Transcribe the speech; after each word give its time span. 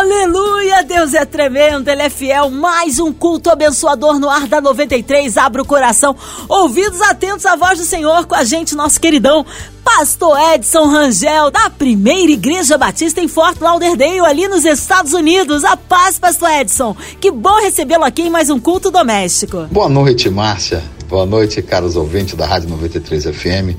Aleluia, 0.00 0.82
Deus 0.82 1.12
é 1.12 1.26
tremendo, 1.26 1.86
Ele 1.88 2.00
é 2.00 2.08
fiel. 2.08 2.48
Mais 2.48 2.98
um 2.98 3.12
culto 3.12 3.50
abençoador 3.50 4.18
no 4.18 4.30
ar 4.30 4.48
da 4.48 4.58
93. 4.58 5.36
Abra 5.36 5.60
o 5.60 5.66
coração, 5.66 6.16
ouvidos 6.48 7.02
atentos 7.02 7.44
à 7.44 7.54
voz 7.54 7.78
do 7.78 7.84
Senhor 7.84 8.26
com 8.26 8.34
a 8.34 8.42
gente, 8.42 8.74
nosso 8.74 8.98
queridão 8.98 9.44
Pastor 9.84 10.38
Edson 10.54 10.86
Rangel, 10.86 11.50
da 11.50 11.68
Primeira 11.68 12.32
Igreja 12.32 12.78
Batista 12.78 13.20
em 13.20 13.28
Fort 13.28 13.60
Lauderdale, 13.60 14.20
ali 14.20 14.48
nos 14.48 14.64
Estados 14.64 15.12
Unidos. 15.12 15.64
A 15.64 15.76
paz, 15.76 16.18
Pastor 16.18 16.48
Edson. 16.50 16.96
Que 17.20 17.30
bom 17.30 17.60
recebê-lo 17.60 18.04
aqui 18.04 18.22
em 18.22 18.30
mais 18.30 18.48
um 18.48 18.58
culto 18.58 18.90
doméstico. 18.90 19.66
Boa 19.70 19.90
noite, 19.90 20.30
Márcia. 20.30 20.82
Boa 21.10 21.26
noite, 21.26 21.60
caros 21.60 21.94
ouvintes 21.94 22.34
da 22.36 22.46
Rádio 22.46 22.70
93 22.70 23.24
FM 23.24 23.76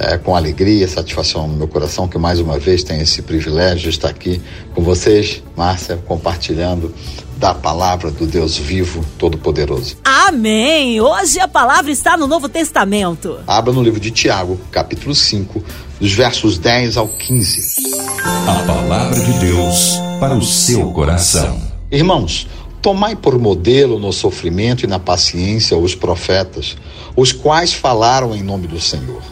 é, 0.00 0.16
com 0.16 0.34
alegria 0.34 0.86
e 0.86 0.88
satisfação 0.88 1.46
no 1.46 1.54
meu 1.54 1.68
coração 1.68 2.08
que 2.08 2.16
mais 2.16 2.40
uma 2.40 2.58
vez 2.58 2.82
tenho 2.82 3.02
esse 3.02 3.20
privilégio 3.20 3.82
de 3.82 3.90
estar 3.90 4.08
aqui 4.08 4.40
com 4.74 4.82
vocês, 4.82 5.42
Márcia, 5.54 5.98
compartilhando 5.98 6.94
da 7.36 7.54
palavra 7.54 8.10
do 8.10 8.26
Deus 8.26 8.56
vivo, 8.56 9.04
todo-poderoso. 9.18 9.96
Amém! 10.04 11.00
Hoje 11.00 11.38
a 11.38 11.46
palavra 11.46 11.90
está 11.90 12.16
no 12.16 12.26
Novo 12.26 12.48
Testamento. 12.48 13.38
Abra 13.46 13.72
no 13.72 13.82
livro 13.82 14.00
de 14.00 14.10
Tiago, 14.10 14.58
capítulo 14.70 15.14
5, 15.14 15.62
dos 16.00 16.12
versos 16.12 16.58
10 16.58 16.96
ao 16.96 17.06
15. 17.06 17.82
A 18.24 18.62
palavra 18.66 19.20
de 19.20 19.32
Deus 19.38 19.98
para 20.18 20.34
o 20.34 20.42
seu 20.42 20.90
coração. 20.92 21.60
Irmãos, 21.90 22.46
Tomai 22.82 23.14
por 23.14 23.38
modelo 23.38 23.98
no 23.98 24.10
sofrimento 24.10 24.84
e 24.84 24.86
na 24.86 24.98
paciência 24.98 25.76
os 25.76 25.94
profetas, 25.94 26.78
os 27.14 27.30
quais 27.30 27.74
falaram 27.74 28.34
em 28.34 28.42
nome 28.42 28.66
do 28.66 28.80
Senhor. 28.80 29.22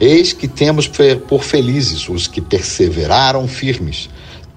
Eis 0.00 0.32
que 0.32 0.48
temos 0.48 0.90
por 1.28 1.44
felizes 1.44 2.08
os 2.08 2.26
que 2.26 2.40
perseveraram 2.40 3.46
firmes. 3.46 4.08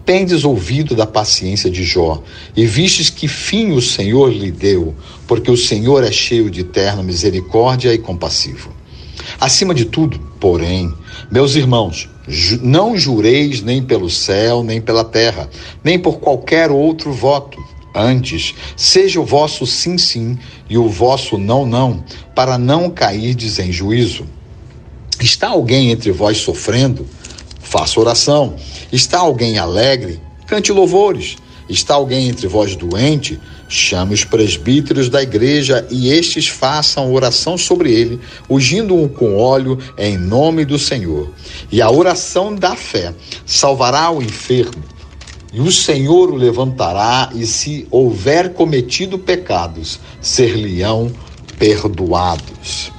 Tendes 0.06 0.44
ouvido 0.44 0.96
da 0.96 1.06
paciência 1.06 1.70
de 1.70 1.84
Jó, 1.84 2.24
e 2.56 2.66
vistes 2.66 3.10
que 3.10 3.28
fim 3.28 3.74
o 3.74 3.82
Senhor 3.82 4.32
lhe 4.32 4.52
deu, 4.52 4.96
porque 5.28 5.52
o 5.52 5.58
Senhor 5.58 6.04
é 6.04 6.12
cheio 6.12 6.50
de 6.50 6.62
eterna 6.62 7.04
misericórdia 7.04 7.94
e 7.94 7.98
compassivo. 7.98 8.72
Acima 9.40 9.74
de 9.74 9.86
tudo, 9.86 10.18
porém, 10.40 10.94
meus 11.30 11.56
irmãos, 11.56 12.10
não 12.62 12.98
jureis 12.98 13.62
nem 13.62 13.84
pelo 13.84 14.10
céu, 14.10 14.64
nem 14.64 14.82
pela 14.82 15.04
terra, 15.04 15.50
nem 15.84 16.00
por 16.00 16.20
qualquer 16.20 16.72
outro 16.72 17.12
voto. 17.12 17.58
Antes, 17.94 18.54
seja 18.76 19.20
o 19.20 19.26
vosso 19.26 19.66
sim, 19.66 19.98
sim 19.98 20.38
e 20.70 20.78
o 20.78 20.88
vosso 20.88 21.38
não, 21.38 21.66
não, 21.66 22.04
para 22.36 22.58
não 22.58 22.90
cairdes 22.90 23.60
em 23.60 23.72
juízo. 23.72 24.26
Está 25.20 25.50
alguém 25.50 25.92
entre 25.92 26.12
vós 26.12 26.38
sofrendo? 26.38 27.08
Faça 27.60 28.00
oração. 28.00 28.56
Está 28.92 29.20
alguém 29.20 29.58
alegre? 29.58 30.20
Cante 30.46 30.72
louvores. 30.72 31.38
Está 31.68 31.96
alguém 31.96 32.30
entre 32.30 32.48
vós 32.48 32.76
doente? 32.76 33.40
Chame 33.68 34.14
os 34.14 34.24
presbíteros 34.24 35.10
da 35.10 35.22
igreja 35.22 35.86
e 35.90 36.10
estes 36.10 36.48
façam 36.48 37.14
oração 37.14 37.58
sobre 37.58 37.92
ele, 37.92 38.20
ungindo-o 38.50 39.10
com 39.10 39.38
óleo 39.38 39.78
em 39.98 40.18
nome 40.18 40.64
do 40.64 40.80
Senhor. 40.80 41.34
E 41.70 41.82
a 41.82 41.92
oração 41.92 42.56
da 42.56 42.76
fé 42.76 43.14
salvará 43.46 44.10
o 44.12 44.22
enfermo. 44.22 44.84
E 45.52 45.60
o 45.60 45.72
Senhor 45.72 46.30
o 46.30 46.36
levantará, 46.36 47.30
e 47.34 47.46
se 47.46 47.88
houver 47.90 48.54
cometido 48.54 49.18
pecados, 49.18 50.00
ser-lhe-ão 50.22 51.12
perdoados. 51.58 52.92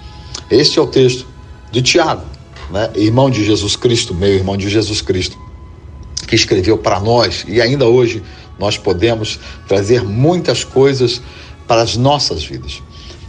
Este 0.50 0.78
é 0.78 0.82
o 0.82 0.86
texto 0.86 1.27
de 1.70 1.82
Tiago, 1.82 2.22
né? 2.70 2.90
irmão 2.94 3.30
de 3.30 3.44
Jesus 3.44 3.76
Cristo, 3.76 4.14
meu 4.14 4.32
irmão 4.34 4.56
de 4.56 4.68
Jesus 4.68 5.00
Cristo, 5.00 5.38
que 6.26 6.34
escreveu 6.34 6.78
para 6.78 7.00
nós 7.00 7.44
e 7.48 7.60
ainda 7.60 7.86
hoje 7.86 8.22
nós 8.58 8.76
podemos 8.76 9.38
trazer 9.66 10.02
muitas 10.02 10.64
coisas 10.64 11.22
para 11.66 11.82
as 11.82 11.96
nossas 11.96 12.44
vidas. 12.44 12.82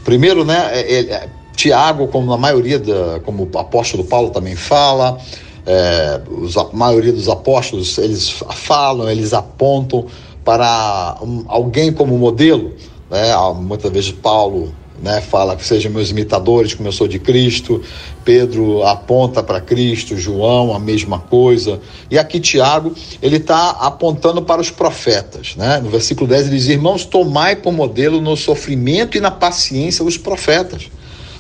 Primeiro, 0.04 0.44
né, 0.44 0.72
é, 0.74 1.00
é, 1.02 1.30
Tiago, 1.56 2.08
como 2.08 2.34
a 2.34 2.38
maioria 2.38 2.80
da, 2.80 3.20
como 3.24 3.50
o 3.54 3.58
apóstolo 3.58 4.04
Paulo 4.04 4.32
também 4.32 4.56
fala, 4.56 5.20
é, 5.66 6.22
os, 6.30 6.58
a 6.58 6.66
maioria 6.74 7.14
dos 7.14 7.30
apóstolos 7.30 7.98
eles 7.98 8.30
falam, 8.52 9.10
eles 9.10 9.34
apontam 9.34 10.08
para 10.44 11.18
um, 11.22 11.44
alguém 11.48 11.92
como 11.92 12.18
modelo. 12.18 12.74
Né? 13.10 13.36
Muitas 13.56 13.92
vezes 13.92 14.12
Paulo 14.12 14.74
né, 15.02 15.22
fala 15.22 15.56
que 15.56 15.66
sejam 15.66 15.92
meus 15.92 16.10
imitadores, 16.10 16.74
como 16.74 16.88
eu 16.88 16.92
sou 16.92 17.08
de 17.08 17.20
Cristo. 17.20 17.82
Pedro 18.24 18.84
aponta 18.84 19.42
para 19.42 19.62
Cristo, 19.62 20.18
João 20.18 20.74
a 20.74 20.80
mesma 20.80 21.20
coisa. 21.20 21.80
E 22.12 22.18
aqui 22.18 22.40
Tiago, 22.40 22.94
ele 23.22 23.38
está 23.38 23.72
apontando 23.72 24.42
para 24.42 24.62
os 24.62 24.70
profetas. 24.70 25.56
Né? 25.56 25.80
No 25.80 25.90
versículo 25.90 26.28
10 26.28 26.48
ele 26.48 26.58
diz: 26.58 26.68
Irmãos, 26.68 27.06
tomai 27.06 27.56
por 27.56 27.72
modelo 27.72 28.22
no 28.22 28.36
sofrimento 28.36 29.18
e 29.18 29.22
na 29.22 29.32
paciência 29.32 30.04
os 30.04 30.18
profetas. 30.18 30.90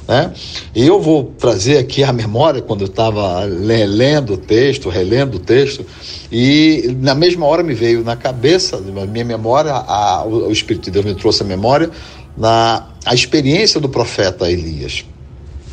Né? 0.09 0.33
E 0.73 0.87
eu 0.87 0.99
vou 0.99 1.31
trazer 1.37 1.77
aqui 1.77 2.03
a 2.03 2.11
memória 2.11 2.63
quando 2.63 2.81
eu 2.81 2.87
estava 2.87 3.43
lendo 3.43 4.33
o 4.33 4.37
texto, 4.37 4.89
relendo 4.89 5.35
o 5.35 5.39
texto, 5.39 5.85
e 6.31 6.95
na 6.99 7.13
mesma 7.13 7.45
hora 7.45 7.61
me 7.61 7.75
veio 7.75 8.03
na 8.03 8.15
cabeça, 8.15 8.81
na 8.81 9.05
minha 9.05 9.23
memória, 9.23 9.71
a, 9.71 10.25
o 10.25 10.51
Espírito 10.51 10.85
de 10.85 10.91
Deus 10.91 11.05
me 11.05 11.13
trouxe 11.13 11.43
a 11.43 11.45
memória 11.45 11.91
na 12.39 12.87
a 13.05 13.13
experiência 13.13 13.79
do 13.79 13.89
profeta 13.89 14.49
Elias. 14.49 15.05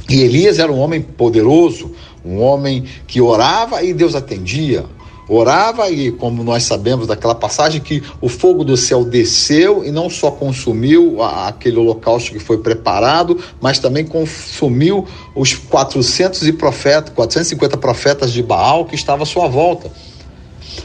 E 0.09 0.21
Elias 0.21 0.59
era 0.59 0.71
um 0.71 0.79
homem 0.79 1.01
poderoso, 1.01 1.93
um 2.25 2.41
homem 2.41 2.85
que 3.07 3.21
orava 3.21 3.83
e 3.83 3.93
Deus 3.93 4.15
atendia. 4.15 4.85
Orava 5.29 5.91
e, 5.91 6.13
como 6.13 6.45
nós 6.45 6.63
sabemos 6.63 7.09
daquela 7.09 7.35
passagem, 7.35 7.81
que 7.81 8.01
o 8.21 8.29
fogo 8.29 8.63
do 8.63 8.77
céu 8.77 9.05
desceu 9.05 9.85
e 9.85 9.91
não 9.91 10.09
só 10.09 10.31
consumiu 10.31 11.21
aquele 11.21 11.79
holocausto 11.79 12.31
que 12.31 12.39
foi 12.39 12.59
preparado, 12.59 13.37
mas 13.61 13.81
também 13.81 14.05
consumiu 14.05 15.05
os 15.35 15.55
400 15.55 16.47
e 16.47 16.53
profeta, 16.53 17.11
450 17.11 17.77
profetas 17.77 18.33
de 18.33 18.41
Baal 18.41 18.85
que 18.85 18.95
estavam 18.95 19.25
à 19.25 19.27
sua 19.27 19.49
volta. 19.49 19.91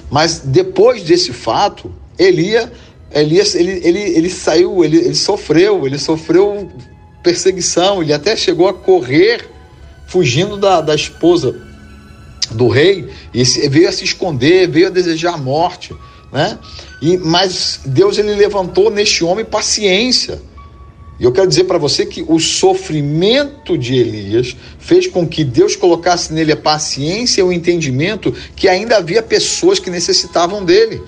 Mas 0.09 0.40
depois 0.40 1.03
desse 1.03 1.31
fato, 1.31 1.92
Elias 2.18 2.69
Elias, 3.13 3.55
ele, 3.55 3.81
ele, 3.83 3.99
ele 3.99 4.29
saiu, 4.29 4.83
ele, 4.83 4.97
ele 4.97 5.16
sofreu, 5.16 5.85
ele 5.85 5.97
sofreu 5.97 6.69
perseguição, 7.22 8.01
ele 8.01 8.13
até 8.13 8.35
chegou 8.35 8.67
a 8.67 8.73
correr 8.73 9.49
fugindo 10.07 10.57
da, 10.57 10.81
da 10.81 10.95
esposa 10.95 11.55
do 12.51 12.67
rei 12.67 13.09
e 13.33 13.44
veio 13.69 13.88
a 13.88 13.91
se 13.91 14.03
esconder, 14.03 14.67
veio 14.67 14.88
a 14.88 14.89
desejar 14.89 15.33
a 15.33 15.38
morte, 15.38 15.95
né? 16.31 16.57
E, 17.01 17.17
mas 17.17 17.81
Deus 17.85 18.17
ele 18.17 18.35
levantou 18.35 18.89
neste 18.89 19.23
homem 19.23 19.45
paciência. 19.45 20.41
E 21.19 21.23
eu 21.23 21.31
quero 21.31 21.47
dizer 21.47 21.66
para 21.66 21.77
você 21.77 22.05
que 22.05 22.25
o 22.27 22.39
sofrimento 22.39 23.77
de 23.77 23.95
Elias 23.95 24.55
fez 24.79 25.05
com 25.05 25.27
que 25.27 25.44
Deus 25.44 25.75
colocasse 25.75 26.33
nele 26.33 26.51
a 26.51 26.57
paciência 26.57 27.41
e 27.41 27.44
o 27.44 27.53
entendimento 27.53 28.33
que 28.55 28.67
ainda 28.67 28.97
havia 28.97 29.21
pessoas 29.21 29.79
que 29.79 29.89
necessitavam 29.89 30.66
dele. 30.66 31.01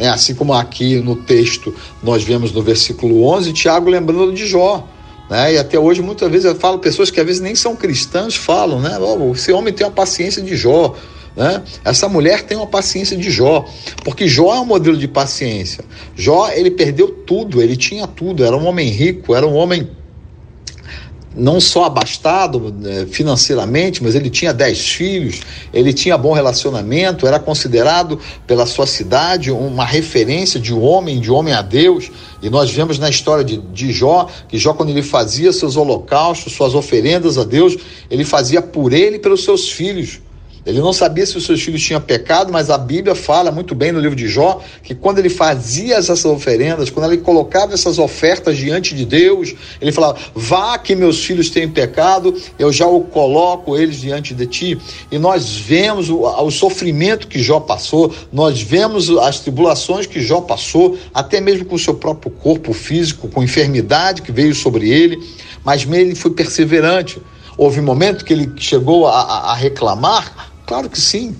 Né? 0.00 0.08
Assim 0.08 0.34
como 0.34 0.54
aqui 0.54 0.96
no 0.96 1.14
texto 1.14 1.74
nós 2.02 2.24
vemos 2.24 2.50
no 2.52 2.62
versículo 2.62 3.22
11, 3.24 3.52
Tiago 3.52 3.90
lembrando 3.90 4.32
de 4.32 4.46
Jó. 4.46 4.88
Né? 5.28 5.54
E 5.54 5.58
até 5.58 5.78
hoje, 5.78 6.00
muitas 6.00 6.28
vezes, 6.30 6.46
eu 6.46 6.54
falo, 6.54 6.78
pessoas 6.78 7.10
que 7.10 7.20
às 7.20 7.26
vezes 7.26 7.42
nem 7.42 7.54
são 7.54 7.76
cristãs 7.76 8.34
falam, 8.34 8.80
né? 8.80 8.98
Oh, 8.98 9.32
esse 9.32 9.52
homem 9.52 9.72
tem 9.72 9.86
a 9.86 9.90
paciência 9.90 10.42
de 10.42 10.56
Jó. 10.56 10.96
Né? 11.36 11.62
Essa 11.84 12.08
mulher 12.08 12.42
tem 12.42 12.56
uma 12.56 12.66
paciência 12.66 13.16
de 13.16 13.30
Jó, 13.30 13.64
porque 14.02 14.26
Jó 14.26 14.54
é 14.54 14.60
um 14.60 14.64
modelo 14.64 14.96
de 14.96 15.06
paciência. 15.06 15.84
Jó, 16.16 16.50
ele 16.50 16.70
perdeu 16.70 17.08
tudo, 17.08 17.62
ele 17.62 17.76
tinha 17.76 18.06
tudo, 18.06 18.44
era 18.44 18.56
um 18.56 18.66
homem 18.66 18.88
rico, 18.88 19.34
era 19.34 19.46
um 19.46 19.54
homem 19.54 19.88
não 21.34 21.60
só 21.60 21.84
abastado 21.84 22.74
né, 22.76 23.06
financeiramente, 23.06 24.02
mas 24.02 24.14
ele 24.14 24.28
tinha 24.28 24.52
dez 24.52 24.80
filhos, 24.80 25.40
ele 25.72 25.92
tinha 25.92 26.18
bom 26.18 26.32
relacionamento, 26.32 27.26
era 27.26 27.38
considerado 27.38 28.18
pela 28.46 28.66
sua 28.66 28.86
cidade 28.86 29.50
uma 29.50 29.84
referência 29.84 30.58
de 30.58 30.74
homem, 30.74 31.20
de 31.20 31.30
homem 31.30 31.54
a 31.54 31.62
Deus. 31.62 32.10
E 32.42 32.50
nós 32.50 32.70
vemos 32.70 32.98
na 32.98 33.08
história 33.08 33.44
de, 33.44 33.58
de 33.58 33.92
Jó, 33.92 34.28
que 34.48 34.58
Jó, 34.58 34.72
quando 34.74 34.90
ele 34.90 35.02
fazia 35.02 35.52
seus 35.52 35.76
holocaustos, 35.76 36.52
suas 36.52 36.74
oferendas 36.74 37.38
a 37.38 37.44
Deus, 37.44 37.76
ele 38.10 38.24
fazia 38.24 38.60
por 38.60 38.92
ele 38.92 39.16
e 39.16 39.18
pelos 39.20 39.44
seus 39.44 39.70
filhos. 39.70 40.20
Ele 40.64 40.80
não 40.80 40.92
sabia 40.92 41.24
se 41.24 41.36
os 41.38 41.46
seus 41.46 41.62
filhos 41.62 41.82
tinham 41.82 42.00
pecado, 42.00 42.52
mas 42.52 42.68
a 42.68 42.76
Bíblia 42.76 43.14
fala 43.14 43.50
muito 43.50 43.74
bem 43.74 43.92
no 43.92 44.00
livro 44.00 44.14
de 44.14 44.28
Jó 44.28 44.60
que 44.82 44.94
quando 44.94 45.18
ele 45.18 45.30
fazia 45.30 45.96
essas 45.96 46.24
oferendas, 46.24 46.90
quando 46.90 47.10
ele 47.10 47.22
colocava 47.22 47.72
essas 47.72 47.98
ofertas 47.98 48.56
diante 48.58 48.94
de 48.94 49.04
Deus, 49.04 49.54
ele 49.80 49.90
falava: 49.90 50.18
Vá 50.34 50.76
que 50.78 50.94
meus 50.94 51.24
filhos 51.24 51.48
têm 51.48 51.68
pecado, 51.68 52.34
eu 52.58 52.70
já 52.72 52.86
o 52.86 53.00
coloco 53.00 53.76
eles 53.76 54.00
diante 54.00 54.34
de 54.34 54.46
ti. 54.46 54.78
E 55.10 55.18
nós 55.18 55.56
vemos 55.56 56.10
o, 56.10 56.22
o 56.22 56.50
sofrimento 56.50 57.26
que 57.26 57.40
Jó 57.40 57.60
passou, 57.60 58.14
nós 58.32 58.60
vemos 58.60 59.10
as 59.10 59.40
tribulações 59.40 60.06
que 60.06 60.20
Jó 60.20 60.40
passou, 60.40 60.98
até 61.14 61.40
mesmo 61.40 61.64
com 61.64 61.74
o 61.74 61.78
seu 61.78 61.94
próprio 61.94 62.30
corpo 62.30 62.72
físico, 62.72 63.28
com 63.28 63.42
enfermidade 63.42 64.22
que 64.22 64.32
veio 64.32 64.54
sobre 64.54 64.90
ele, 64.90 65.18
mas 65.64 65.86
ele 65.90 66.14
foi 66.14 66.32
perseverante. 66.32 67.20
Houve 67.56 67.80
um 67.80 67.84
momento 67.84 68.24
que 68.24 68.32
ele 68.32 68.50
chegou 68.56 69.06
a, 69.06 69.50
a 69.50 69.54
reclamar 69.54 70.49
Claro 70.70 70.88
que 70.88 71.00
sim. 71.00 71.34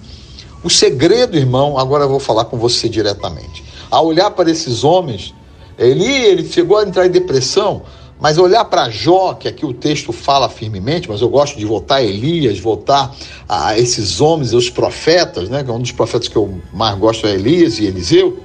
O 0.65 0.69
segredo, 0.69 1.37
irmão, 1.37 1.79
agora 1.79 2.03
eu 2.03 2.09
vou 2.09 2.19
falar 2.19 2.47
com 2.47 2.59
você 2.59 2.89
diretamente. 2.89 3.63
Ao 3.89 4.05
olhar 4.05 4.29
para 4.33 4.51
esses 4.51 4.83
homens, 4.83 5.33
ele, 5.79 6.05
ele 6.05 6.49
chegou 6.49 6.77
a 6.77 6.83
entrar 6.83 7.07
em 7.07 7.11
depressão, 7.11 7.83
mas 8.21 8.39
olhar 8.39 8.65
para 8.65 8.91
Jó, 8.91 9.35
que 9.35 9.47
aqui 9.47 9.65
o 9.65 9.73
texto 9.73 10.13
fala 10.13 10.49
firmemente, 10.49 11.09
mas 11.09 11.21
eu 11.21 11.29
gosto 11.29 11.57
de 11.57 11.65
voltar 11.65 11.97
a 11.99 12.03
Elias, 12.03 12.59
voltar 12.59 13.15
a 13.49 13.79
esses 13.79 14.21
homens, 14.21 14.53
os 14.53 14.69
profetas, 14.69 15.49
né? 15.49 15.65
Um 15.69 15.79
dos 15.79 15.93
profetas 15.93 16.27
que 16.27 16.35
eu 16.35 16.61
mais 16.73 16.99
gosto 16.99 17.25
é 17.29 17.35
Elias 17.35 17.79
e 17.79 17.85
Eliseu. 17.85 18.37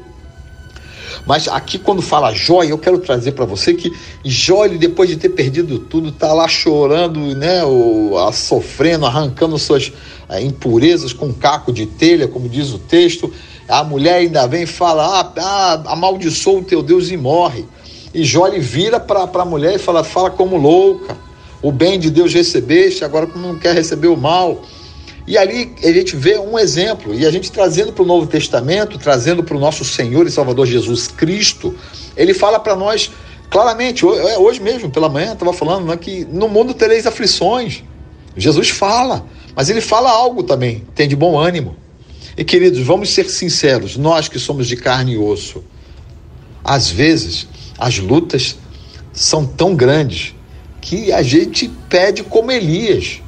Mas 1.26 1.48
aqui, 1.48 1.78
quando 1.78 2.02
fala 2.02 2.34
Jó, 2.34 2.64
eu 2.64 2.78
quero 2.78 3.00
trazer 3.00 3.34
para 3.34 3.46
você 3.46 3.74
que 3.74 3.92
Jó, 4.24 4.66
ele, 4.66 4.78
depois 4.78 5.10
de 5.10 5.16
ter 5.16 5.30
perdido 5.30 5.80
tudo, 5.80 6.10
está 6.10 6.34
lá 6.34 6.48
chorando, 6.48 7.20
né, 7.36 7.64
ou, 7.64 8.18
a, 8.18 8.32
sofrendo, 8.32 9.06
arrancando 9.06 9.58
suas 9.58 9.92
a, 10.28 10.42
impurezas 10.42 11.14
com 11.14 11.28
um 11.28 11.34
caco 11.34 11.72
de 11.72 11.86
telha, 11.86 12.28
como 12.28 12.50
diz 12.50 12.72
o 12.74 12.80
texto. 12.80 13.32
A 13.68 13.84
mulher 13.84 14.16
ainda 14.16 14.48
vem 14.48 14.64
e 14.64 14.68
fala: 14.68 15.20
ah, 15.20 15.34
ah, 15.38 15.84
amaldiçoa 15.94 16.60
o 16.60 16.64
teu 16.64 16.84
Deus 16.84 17.10
e 17.10 17.18
morre. 17.18 17.66
E 18.14 18.24
Jó 18.24 18.48
ele 18.48 18.60
vira 18.60 19.00
para 19.00 19.24
a 19.24 19.46
mulher 19.46 19.76
e 19.76 19.80
fala: 19.80 20.04
fala 20.04 20.30
como 20.30 20.58
louca. 20.58 21.18
O 21.62 21.72
bem 21.72 22.00
de 22.00 22.12
Deus 22.12 22.32
recebeste, 22.32 23.04
agora 23.04 23.26
como 23.26 23.48
não 23.48 23.58
quer 23.58 23.74
receber 23.74 24.08
o 24.08 24.16
mal. 24.16 24.62
E 25.28 25.38
ali 25.38 25.74
a 25.84 25.92
gente 25.92 26.16
vê 26.16 26.38
um 26.38 26.58
exemplo, 26.58 27.14
e 27.14 27.26
a 27.26 27.32
gente 27.32 27.52
trazendo 27.52 27.92
para 27.92 28.04
o 28.04 28.06
Novo 28.06 28.28
Testamento, 28.28 28.98
trazendo 28.98 29.44
para 29.44 29.58
o 29.58 29.60
nosso 29.60 29.84
Senhor 29.84 30.28
e 30.28 30.32
Salvador 30.32 30.68
Jesus 30.68 31.08
Cristo, 31.08 31.76
ele 32.16 32.34
fala 32.34 32.60
para 32.60 32.76
nós 32.76 33.12
claramente, 33.50 34.06
é, 34.06 34.38
hoje 34.38 34.62
mesmo, 34.62 34.92
pela 34.92 35.10
manhã, 35.10 35.34
estava 35.34 35.52
falando 35.52 35.88
né, 35.88 35.98
que 35.98 36.26
no 36.26 36.48
mundo 36.48 36.74
tereis 36.74 37.08
aflições. 37.08 37.84
Jesus 38.38 38.70
fala, 38.70 39.26
mas 39.56 39.70
ele 39.70 39.82
fala 39.82 40.12
algo 40.12 40.44
também, 40.44 40.84
tem 40.94 41.08
de 41.08 41.16
bom 41.16 41.40
ânimo. 41.40 41.76
E 42.38 42.44
queridos, 42.44 42.82
vamos 42.82 43.10
ser 43.10 43.30
sinceros, 43.30 43.98
nós 43.98 44.28
que 44.28 44.38
somos 44.38 44.68
de 44.68 44.76
carne 44.76 45.14
e 45.14 45.18
osso, 45.18 45.64
às 46.64 46.90
vezes 46.90 47.48
as 47.80 47.98
lutas 47.98 48.58
são 49.14 49.46
tão 49.46 49.76
grandes 49.76 50.36
que 50.82 51.12
a 51.12 51.24
gente 51.24 51.72
pede 51.90 52.24
como 52.24 52.52
Elias: 52.52 53.22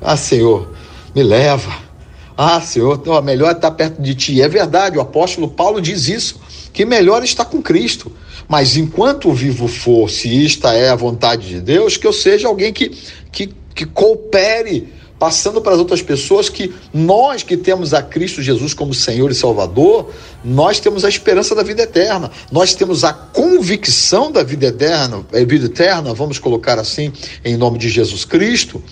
Ah, 0.00 0.16
Senhor, 0.16 0.73
me 1.14 1.22
leva. 1.22 1.72
Ah, 2.36 2.60
Senhor, 2.60 2.98
então, 3.00 3.20
melhor 3.22 3.52
estar 3.52 3.70
perto 3.70 4.02
de 4.02 4.14
ti. 4.14 4.42
É 4.42 4.48
verdade, 4.48 4.98
o 4.98 5.00
apóstolo 5.00 5.48
Paulo 5.48 5.80
diz 5.80 6.08
isso, 6.08 6.40
que 6.72 6.84
melhor 6.84 7.22
está 7.22 7.44
com 7.44 7.62
Cristo. 7.62 8.10
Mas 8.48 8.76
enquanto 8.76 9.32
vivo 9.32 9.68
for, 9.68 10.10
se 10.10 10.44
esta 10.44 10.74
é 10.74 10.88
a 10.88 10.96
vontade 10.96 11.48
de 11.48 11.60
Deus, 11.60 11.96
que 11.96 12.06
eu 12.06 12.12
seja 12.12 12.48
alguém 12.48 12.72
que, 12.72 12.90
que, 13.30 13.54
que 13.74 13.86
coopere 13.86 14.92
passando 15.18 15.60
para 15.60 15.72
as 15.72 15.78
outras 15.78 16.02
pessoas 16.02 16.48
que 16.48 16.74
nós 16.92 17.42
que 17.42 17.56
temos 17.56 17.94
a 17.94 18.02
Cristo 18.02 18.42
Jesus 18.42 18.74
como 18.74 18.92
Senhor 18.92 19.30
e 19.30 19.34
Salvador, 19.34 20.10
nós 20.44 20.80
temos 20.80 21.04
a 21.04 21.08
esperança 21.08 21.54
da 21.54 21.62
vida 21.62 21.82
eterna, 21.82 22.30
nós 22.50 22.74
temos 22.74 23.04
a 23.04 23.12
convicção 23.12 24.30
da 24.30 24.42
vida 24.42 24.66
eterna, 24.66 25.24
a 25.32 25.44
vida 25.44 25.66
eterna, 25.66 26.12
vamos 26.12 26.38
colocar 26.38 26.78
assim, 26.78 27.12
em 27.44 27.56
nome 27.56 27.78
de 27.78 27.88
Jesus 27.88 28.24
Cristo. 28.24 28.82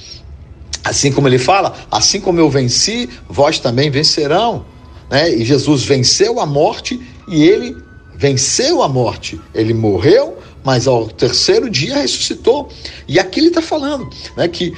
Assim 0.85 1.13
como 1.13 1.29
ele 1.29 1.39
fala, 1.39 1.75
assim 1.91 2.21
como 2.21 2.41
eu 2.41 2.51
venci, 2.51 3.09
vós 3.29 3.59
também 3.59 3.91
vencerão. 3.91 4.65
Né? 5.11 5.35
E 5.35 5.45
Jesus 5.45 5.85
venceu 5.85 6.41
a 6.41 6.47
morte 6.47 7.01
e 7.29 7.45
ele 7.45 7.77
venceu 8.15 8.83
a 8.83 8.89
morte. 8.89 9.41
Ele 9.55 9.75
morreu, 9.75 10.39
mas 10.65 10.87
ao 10.87 11.09
terceiro 11.09 11.69
dia 11.69 11.97
ressuscitou. 11.97 12.69
E 13.09 13.19
aqui 13.19 13.41
ele 13.41 13.49
está 13.49 13.61
falando, 13.61 14.09
né, 14.37 14.47
que, 14.49 14.73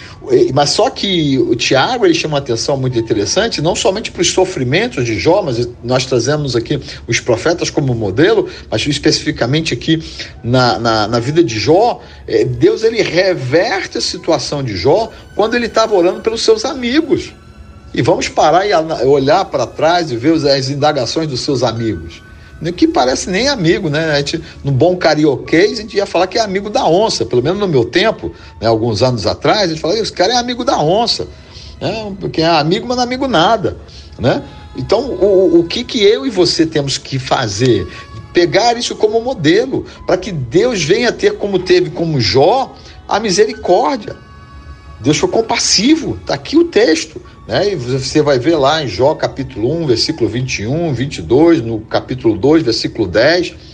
mas 0.53 0.71
só 0.71 0.89
que 0.91 1.39
o 1.39 1.55
Tiago 1.55 2.05
ele 2.05 2.15
chama 2.15 2.35
uma 2.35 2.39
atenção 2.39 2.77
muito 2.77 2.99
interessante, 2.99 3.61
não 3.61 3.75
somente 3.75 4.11
para 4.11 4.23
os 4.23 4.31
sofrimentos 4.31 5.05
de 5.05 5.19
Jó, 5.19 5.43
mas 5.43 5.69
nós 5.83 6.07
trazemos 6.07 6.57
aqui 6.57 6.81
os 7.07 7.21
profetas 7.21 7.71
como 7.71 7.95
modelo, 7.95 8.49
mas 8.71 8.87
especificamente 8.87 9.75
aqui 9.75 10.03
na, 10.43 10.79
na, 10.79 11.09
na 11.09 11.21
vida 11.21 11.43
de 11.45 11.59
Jó, 11.59 12.01
eh, 12.27 12.45
Deus 12.45 12.83
ele 12.83 13.03
reverte 13.03 13.99
a 13.99 14.01
situação 14.01 14.63
de 14.63 14.77
Jó 14.77 15.11
quando 15.35 15.55
ele 15.55 15.67
estava 15.67 15.95
orando 15.95 16.21
pelos 16.21 16.43
seus 16.43 16.65
amigos. 16.65 17.33
E 17.93 18.03
vamos 18.03 18.29
parar 18.29 18.67
e 18.67 18.75
olhar 19.05 19.45
para 19.45 19.67
trás 19.67 20.11
e 20.11 20.17
ver 20.17 20.35
as 20.49 20.69
indagações 20.69 21.29
dos 21.29 21.41
seus 21.41 21.63
amigos 21.63 22.21
que 22.73 22.89
parece 22.89 23.29
nem 23.29 23.49
amigo, 23.49 23.91
né? 23.91 24.13
A 24.13 24.19
gente, 24.19 24.43
no 24.63 24.73
bom 24.73 24.97
carioquês, 24.97 25.79
a 25.79 25.83
gente 25.83 25.97
ia 25.97 26.07
falar 26.07 26.27
que 26.27 26.39
é 26.39 26.41
amigo 26.41 26.71
da 26.71 26.87
onça, 26.87 27.25
pelo 27.25 27.43
menos 27.43 27.59
no 27.59 27.69
meu 27.69 27.85
tempo, 27.85 28.33
né, 28.61 28.67
alguns 28.67 29.03
anos 29.03 29.27
atrás, 29.27 29.63
a 29.63 29.67
gente 29.69 29.81
falava, 29.81 30.01
esse 30.01 30.13
cara 30.13 30.35
é 30.35 30.37
amigo 30.37 30.65
da 30.65 30.81
onça, 30.81 31.27
né? 31.81 32.15
porque 32.21 32.41
é 32.41 32.47
amigo, 32.47 32.87
mas 32.87 32.97
não 32.97 33.03
é 33.03 33.07
amigo 33.07 33.29
nada, 33.29 33.77
né? 34.19 34.43
Então, 34.77 35.03
o, 35.03 35.61
o 35.61 35.65
que, 35.65 35.85
que 35.85 36.03
eu 36.03 36.27
e 36.27 36.31
você 36.31 36.67
temos 36.67 36.99
que 36.99 37.19
fazer? 37.19 37.87
Pegar 38.33 38.77
isso 38.77 38.97
como 38.97 39.21
modelo, 39.21 39.87
para 40.07 40.17
que 40.17 40.33
Deus 40.33 40.83
venha 40.83 41.13
ter, 41.13 41.39
como 41.39 41.61
teve 41.61 41.91
como 41.91 42.21
Jó, 42.21 42.75
a 43.07 43.21
misericórdia. 43.21 44.17
Deus 45.01 45.19
foi 45.19 45.29
compassivo, 45.29 46.19
está 46.21 46.35
aqui 46.35 46.57
o 46.57 46.65
texto. 46.65 47.21
Né? 47.47 47.73
E 47.73 47.77
você 47.77 48.23
vai 48.23 48.39
ver 48.39 48.57
lá 48.57 48.83
em 48.83 48.89
Jó 48.89 49.15
capítulo 49.15 49.71
1, 49.83 49.87
versículo 49.87 50.29
21, 50.29 50.93
22, 50.95 51.61
no 51.61 51.81
capítulo 51.81 52.37
2, 52.37 52.63
versículo 52.63 53.07
10 53.07 53.74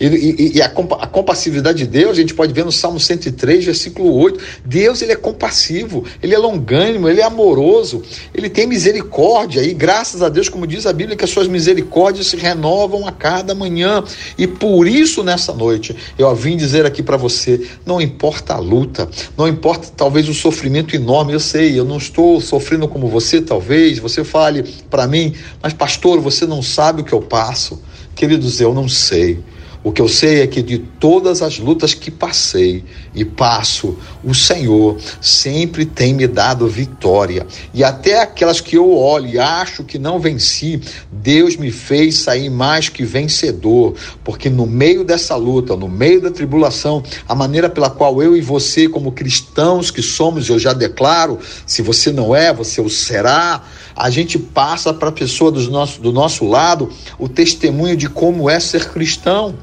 e, 0.00 0.06
e, 0.06 0.56
e 0.56 0.62
a, 0.62 0.66
a, 0.66 1.06
compassividade 1.06 1.78
de 1.78 1.86
Deus, 1.86 2.12
a 2.12 2.20
gente 2.20 2.32
pode 2.32 2.54
ver 2.54 2.64
no 2.64 2.72
Salmo 2.72 2.98
103, 2.98 3.66
versículo 3.66 4.14
8. 4.14 4.40
Deus, 4.64 5.02
ele 5.02 5.12
é 5.12 5.16
compassivo, 5.16 6.04
ele 6.22 6.34
é 6.34 6.38
longânimo, 6.38 7.06
ele 7.06 7.20
é 7.20 7.24
amoroso, 7.24 8.02
ele 8.34 8.48
tem 8.48 8.66
misericórdia. 8.66 9.62
E 9.62 9.74
graças 9.74 10.22
a 10.22 10.30
Deus, 10.30 10.48
como 10.48 10.66
diz 10.66 10.86
a 10.86 10.92
Bíblia, 10.92 11.16
que 11.16 11.24
as 11.24 11.30
suas 11.30 11.46
misericórdias 11.46 12.28
se 12.28 12.36
renovam 12.36 13.06
a 13.06 13.12
cada 13.12 13.54
manhã. 13.54 14.02
E 14.38 14.46
por 14.46 14.88
isso, 14.88 15.22
nessa 15.22 15.52
noite, 15.52 15.94
eu 16.18 16.34
vim 16.34 16.56
dizer 16.56 16.86
aqui 16.86 17.02
para 17.02 17.18
você: 17.18 17.68
não 17.84 18.00
importa 18.00 18.54
a 18.54 18.58
luta, 18.58 19.06
não 19.36 19.46
importa 19.46 19.92
talvez 19.94 20.28
o 20.30 20.34
sofrimento 20.34 20.96
enorme. 20.96 21.34
Eu 21.34 21.40
sei, 21.40 21.78
eu 21.78 21.84
não 21.84 21.98
estou 21.98 22.40
sofrendo 22.40 22.88
como 22.88 23.06
você, 23.06 23.42
talvez. 23.42 23.98
Você 23.98 24.24
fale 24.24 24.62
para 24.88 25.06
mim, 25.06 25.34
mas 25.62 25.74
pastor, 25.74 26.20
você 26.20 26.46
não 26.46 26.62
sabe 26.62 27.02
o 27.02 27.04
que 27.04 27.12
eu 27.12 27.20
passo. 27.20 27.82
Queridos, 28.14 28.60
eu 28.60 28.72
não 28.72 28.88
sei. 28.88 29.40
O 29.82 29.90
que 29.92 30.02
eu 30.02 30.08
sei 30.08 30.42
é 30.42 30.46
que 30.46 30.62
de 30.62 30.78
todas 30.78 31.40
as 31.40 31.58
lutas 31.58 31.94
que 31.94 32.10
passei 32.10 32.84
e 33.14 33.24
passo, 33.24 33.96
o 34.22 34.34
Senhor 34.34 34.98
sempre 35.22 35.86
tem 35.86 36.12
me 36.12 36.26
dado 36.26 36.68
vitória. 36.68 37.46
E 37.72 37.82
até 37.82 38.20
aquelas 38.20 38.60
que 38.60 38.76
eu 38.76 38.94
olho 38.94 39.26
e 39.26 39.38
acho 39.38 39.82
que 39.82 39.98
não 39.98 40.18
venci, 40.18 40.78
Deus 41.10 41.56
me 41.56 41.70
fez 41.70 42.18
sair 42.18 42.50
mais 42.50 42.90
que 42.90 43.04
vencedor. 43.04 43.94
Porque 44.22 44.50
no 44.50 44.66
meio 44.66 45.02
dessa 45.02 45.34
luta, 45.34 45.74
no 45.74 45.88
meio 45.88 46.20
da 46.20 46.30
tribulação, 46.30 47.02
a 47.26 47.34
maneira 47.34 47.70
pela 47.70 47.88
qual 47.88 48.22
eu 48.22 48.36
e 48.36 48.42
você, 48.42 48.86
como 48.86 49.12
cristãos 49.12 49.90
que 49.90 50.02
somos, 50.02 50.46
eu 50.50 50.58
já 50.58 50.74
declaro, 50.74 51.38
se 51.64 51.80
você 51.80 52.12
não 52.12 52.36
é, 52.36 52.52
você 52.52 52.82
o 52.82 52.90
será 52.90 53.64
a 54.00 54.08
gente 54.08 54.38
passa 54.38 54.94
para 54.94 55.10
a 55.10 55.12
pessoa 55.12 55.52
do 55.52 55.70
nosso, 55.70 56.00
do 56.00 56.10
nosso 56.10 56.46
lado 56.46 56.88
o 57.18 57.28
testemunho 57.28 57.94
de 57.94 58.08
como 58.08 58.48
é 58.48 58.58
ser 58.58 58.88
cristão. 58.88 59.54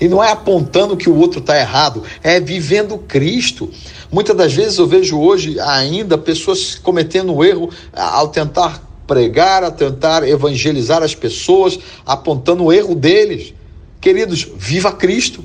E 0.00 0.08
não 0.08 0.24
é 0.24 0.30
apontando 0.30 0.96
que 0.96 1.10
o 1.10 1.16
outro 1.16 1.40
está 1.40 1.58
errado, 1.58 2.02
é 2.22 2.40
vivendo 2.40 2.96
Cristo. 2.96 3.68
Muitas 4.10 4.34
das 4.34 4.54
vezes 4.54 4.78
eu 4.78 4.86
vejo 4.86 5.20
hoje 5.20 5.60
ainda 5.60 6.16
pessoas 6.16 6.76
cometendo 6.76 7.34
um 7.34 7.44
erro 7.44 7.68
ao 7.92 8.28
tentar 8.28 8.82
pregar, 9.06 9.62
a 9.62 9.70
tentar 9.70 10.26
evangelizar 10.26 11.02
as 11.02 11.14
pessoas, 11.14 11.78
apontando 12.06 12.64
o 12.64 12.72
erro 12.72 12.94
deles. 12.94 13.52
Queridos, 14.00 14.48
viva 14.56 14.92
Cristo. 14.92 15.44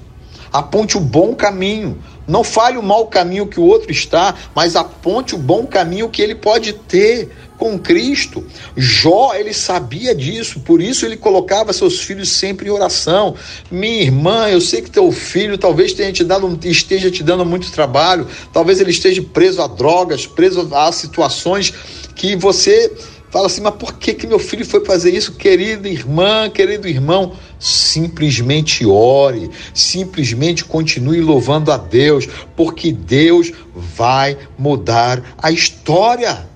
Aponte 0.53 0.95
o 0.95 1.01
bom 1.01 1.35
caminho. 1.35 1.97
Não 2.25 2.43
fale 2.43 2.77
o 2.77 2.83
mau 2.83 3.07
caminho 3.07 3.47
que 3.47 3.59
o 3.59 3.63
outro 3.63 3.91
está, 3.91 4.33
mas 4.55 4.75
aponte 4.75 5.35
o 5.35 5.37
bom 5.37 5.65
caminho 5.65 6.09
que 6.09 6.21
ele 6.21 6.35
pode 6.35 6.73
ter 6.73 7.29
com 7.57 7.77
Cristo. 7.77 8.45
Jó, 8.75 9.33
ele 9.33 9.53
sabia 9.53 10.13
disso, 10.13 10.59
por 10.59 10.81
isso 10.81 11.05
ele 11.05 11.17
colocava 11.17 11.73
seus 11.73 11.99
filhos 11.99 12.29
sempre 12.29 12.67
em 12.67 12.71
oração. 12.71 13.35
Minha 13.71 14.03
irmã, 14.03 14.47
eu 14.47 14.61
sei 14.61 14.81
que 14.81 14.91
teu 14.91 15.11
filho 15.11 15.57
talvez 15.57 15.93
tenha 15.93 16.11
te 16.11 16.23
dado, 16.23 16.59
esteja 16.63 17.09
te 17.09 17.23
dando 17.23 17.45
muito 17.45 17.71
trabalho, 17.71 18.27
talvez 18.53 18.79
ele 18.79 18.91
esteja 18.91 19.21
preso 19.21 19.61
a 19.61 19.67
drogas, 19.67 20.27
preso 20.27 20.69
a 20.73 20.91
situações 20.91 21.73
que 22.15 22.35
você 22.35 22.91
fala 23.29 23.47
assim, 23.47 23.61
mas 23.61 23.75
por 23.75 23.93
que, 23.93 24.13
que 24.13 24.25
meu 24.25 24.39
filho 24.39 24.65
foi 24.65 24.83
fazer 24.85 25.13
isso? 25.13 25.33
Querida 25.33 25.87
irmã, 25.87 26.49
querido 26.49 26.87
irmão, 26.87 27.33
simplesmente 27.59 28.85
ore, 28.85 29.49
simplesmente 29.73 30.63
continue 30.63 31.21
louvando 31.21 31.71
a 31.71 31.77
Deus, 31.77 32.27
porque 32.55 32.91
Deus 32.91 33.51
vai 33.75 34.37
mudar 34.57 35.21
a 35.37 35.51
história. 35.51 36.47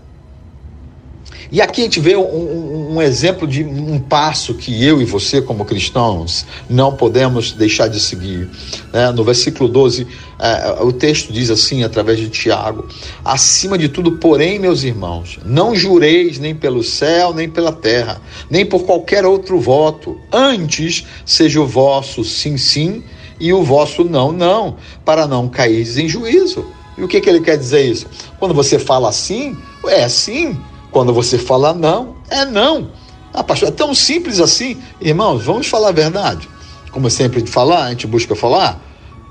E 1.51 1.61
aqui 1.61 1.81
a 1.81 1.83
gente 1.83 1.99
vê 1.99 2.15
um, 2.15 2.21
um, 2.21 2.95
um, 2.95 3.01
exemplo 3.01 3.45
de 3.45 3.61
um 3.61 3.99
passo 3.99 4.53
que 4.53 4.85
eu 4.85 5.01
e 5.01 5.05
você, 5.05 5.41
como 5.41 5.65
cristãos, 5.65 6.45
não 6.69 6.95
podemos 6.95 7.51
deixar 7.51 7.89
de 7.89 7.99
seguir. 7.99 8.49
Né? 8.93 9.11
No 9.11 9.21
versículo 9.25 9.67
12, 9.67 10.07
é, 10.39 10.81
o 10.81 10.93
texto 10.93 11.33
diz 11.33 11.49
assim, 11.49 11.83
através 11.83 12.19
de 12.19 12.29
Tiago: 12.29 12.87
Acima 13.25 13.77
de 13.77 13.89
tudo, 13.89 14.13
porém, 14.13 14.59
meus 14.59 14.83
irmãos, 14.83 15.39
não 15.43 15.75
jureis 15.75 16.39
nem 16.39 16.55
pelo 16.55 16.81
céu, 16.85 17.33
nem 17.33 17.49
pela 17.49 17.73
terra, 17.73 18.21
nem 18.49 18.65
por 18.65 18.85
qualquer 18.85 19.25
outro 19.25 19.59
voto. 19.59 20.17
Antes, 20.31 21.05
seja 21.25 21.59
o 21.59 21.67
vosso 21.67 22.23
sim, 22.23 22.57
sim 22.57 23.03
e 23.41 23.51
o 23.51 23.61
vosso 23.61 24.05
não, 24.05 24.31
não, 24.31 24.77
para 25.03 25.27
não 25.27 25.49
cair 25.49 25.85
em 25.99 26.07
juízo. 26.07 26.65
E 26.97 27.03
o 27.03 27.09
que, 27.09 27.19
que 27.19 27.29
ele 27.29 27.41
quer 27.41 27.57
dizer 27.57 27.83
isso? 27.83 28.07
Quando 28.39 28.53
você 28.53 28.79
fala 28.79 29.09
assim, 29.09 29.57
é 29.85 30.07
sim 30.07 30.57
quando 30.91 31.13
você 31.13 31.37
fala 31.37 31.73
não, 31.73 32.15
é 32.29 32.45
não. 32.45 32.91
Ah, 33.33 33.43
pastor, 33.43 33.69
é 33.69 33.71
tão 33.71 33.93
simples 33.95 34.39
assim. 34.39 34.81
Irmãos, 34.99 35.43
vamos 35.43 35.67
falar 35.67 35.89
a 35.89 35.93
verdade. 35.93 36.49
Como 36.91 37.09
sempre 37.09 37.45
falar, 37.47 37.85
a 37.85 37.89
gente 37.89 38.05
busca 38.05 38.35
falar. 38.35 38.81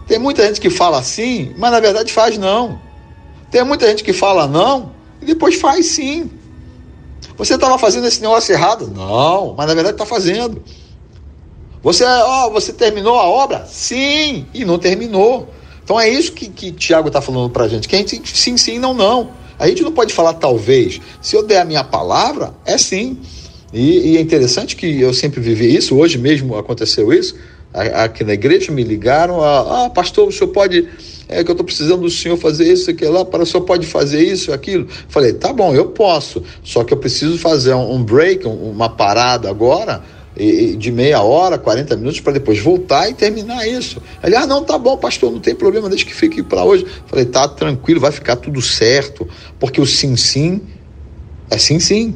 Tem 0.06 0.18
muita 0.18 0.46
gente 0.46 0.60
que 0.60 0.70
fala 0.70 1.02
sim, 1.02 1.54
mas 1.56 1.70
na 1.70 1.78
verdade 1.78 2.12
faz 2.12 2.38
não. 2.38 2.80
Tem 3.50 3.62
muita 3.62 3.86
gente 3.88 4.02
que 4.02 4.12
fala 4.12 4.46
não 4.46 4.92
e 5.20 5.26
depois 5.26 5.60
faz 5.60 5.86
sim. 5.86 6.30
Você 7.36 7.54
estava 7.54 7.78
fazendo 7.78 8.06
esse 8.06 8.20
negócio 8.20 8.52
errado? 8.52 8.88
Não, 8.88 9.54
mas 9.56 9.66
na 9.66 9.74
verdade 9.74 9.94
está 9.94 10.06
fazendo. 10.06 10.62
Você, 11.82 12.04
ó, 12.04 12.50
você 12.50 12.72
terminou 12.72 13.18
a 13.18 13.24
obra? 13.24 13.66
Sim, 13.66 14.46
e 14.52 14.64
não 14.64 14.78
terminou. 14.78 15.48
Então 15.82 15.98
é 15.98 16.08
isso 16.08 16.32
que, 16.32 16.48
que 16.48 16.72
Tiago 16.72 17.08
está 17.08 17.20
falando 17.20 17.50
para 17.50 17.64
a 17.64 17.68
gente. 17.68 17.88
Que 17.88 17.96
a 17.96 17.98
gente 17.98 18.22
sim, 18.36 18.56
sim, 18.56 18.78
não, 18.78 18.94
não. 18.94 19.30
A 19.60 19.68
gente 19.68 19.82
não 19.82 19.92
pode 19.92 20.14
falar 20.14 20.32
talvez. 20.32 21.00
Se 21.20 21.36
eu 21.36 21.42
der 21.42 21.60
a 21.60 21.64
minha 21.66 21.84
palavra, 21.84 22.54
é 22.64 22.78
sim. 22.78 23.18
E, 23.72 24.12
e 24.12 24.16
é 24.16 24.20
interessante 24.20 24.74
que 24.74 25.00
eu 25.00 25.12
sempre 25.12 25.38
vivi 25.38 25.76
isso, 25.76 25.96
hoje 25.96 26.16
mesmo 26.16 26.56
aconteceu 26.56 27.12
isso. 27.12 27.36
Aqui 27.72 28.24
na 28.24 28.32
igreja 28.32 28.72
me 28.72 28.82
ligaram, 28.82 29.40
a, 29.40 29.84
ah, 29.84 29.90
pastor, 29.90 30.26
o 30.26 30.32
senhor 30.32 30.48
pode, 30.48 30.88
é 31.28 31.44
que 31.44 31.50
eu 31.50 31.52
estou 31.52 31.64
precisando 31.64 32.00
do 32.00 32.10
senhor 32.10 32.36
fazer 32.36 32.72
isso, 32.72 32.90
aquilo 32.90 33.12
lá, 33.12 33.24
para 33.24 33.44
o 33.44 33.46
senhor 33.46 33.62
pode 33.62 33.86
fazer 33.86 34.24
isso, 34.24 34.52
aquilo. 34.52 34.88
Falei, 35.08 35.34
tá 35.34 35.52
bom, 35.52 35.72
eu 35.72 35.86
posso, 35.86 36.42
só 36.64 36.82
que 36.82 36.92
eu 36.92 36.96
preciso 36.96 37.38
fazer 37.38 37.74
um 37.74 38.02
break, 38.02 38.44
uma 38.44 38.88
parada 38.88 39.48
agora, 39.48 40.02
de 40.36 40.92
meia 40.92 41.22
hora, 41.22 41.58
40 41.58 41.96
minutos, 41.96 42.20
para 42.20 42.34
depois 42.34 42.58
voltar 42.60 43.08
e 43.10 43.14
terminar 43.14 43.66
isso. 43.66 44.00
Ele, 44.22 44.36
ah, 44.36 44.46
não, 44.46 44.64
tá 44.64 44.78
bom, 44.78 44.96
pastor, 44.96 45.30
não 45.30 45.40
tem 45.40 45.54
problema, 45.54 45.88
deixa 45.88 46.04
que 46.04 46.14
fique 46.14 46.42
para 46.42 46.64
hoje. 46.64 46.86
Falei, 47.06 47.24
tá 47.24 47.48
tranquilo, 47.48 48.00
vai 48.00 48.12
ficar 48.12 48.36
tudo 48.36 48.62
certo, 48.62 49.28
porque 49.58 49.80
o 49.80 49.86
sim, 49.86 50.16
sim 50.16 50.62
é 51.50 51.58
sim, 51.58 51.80
sim. 51.80 52.14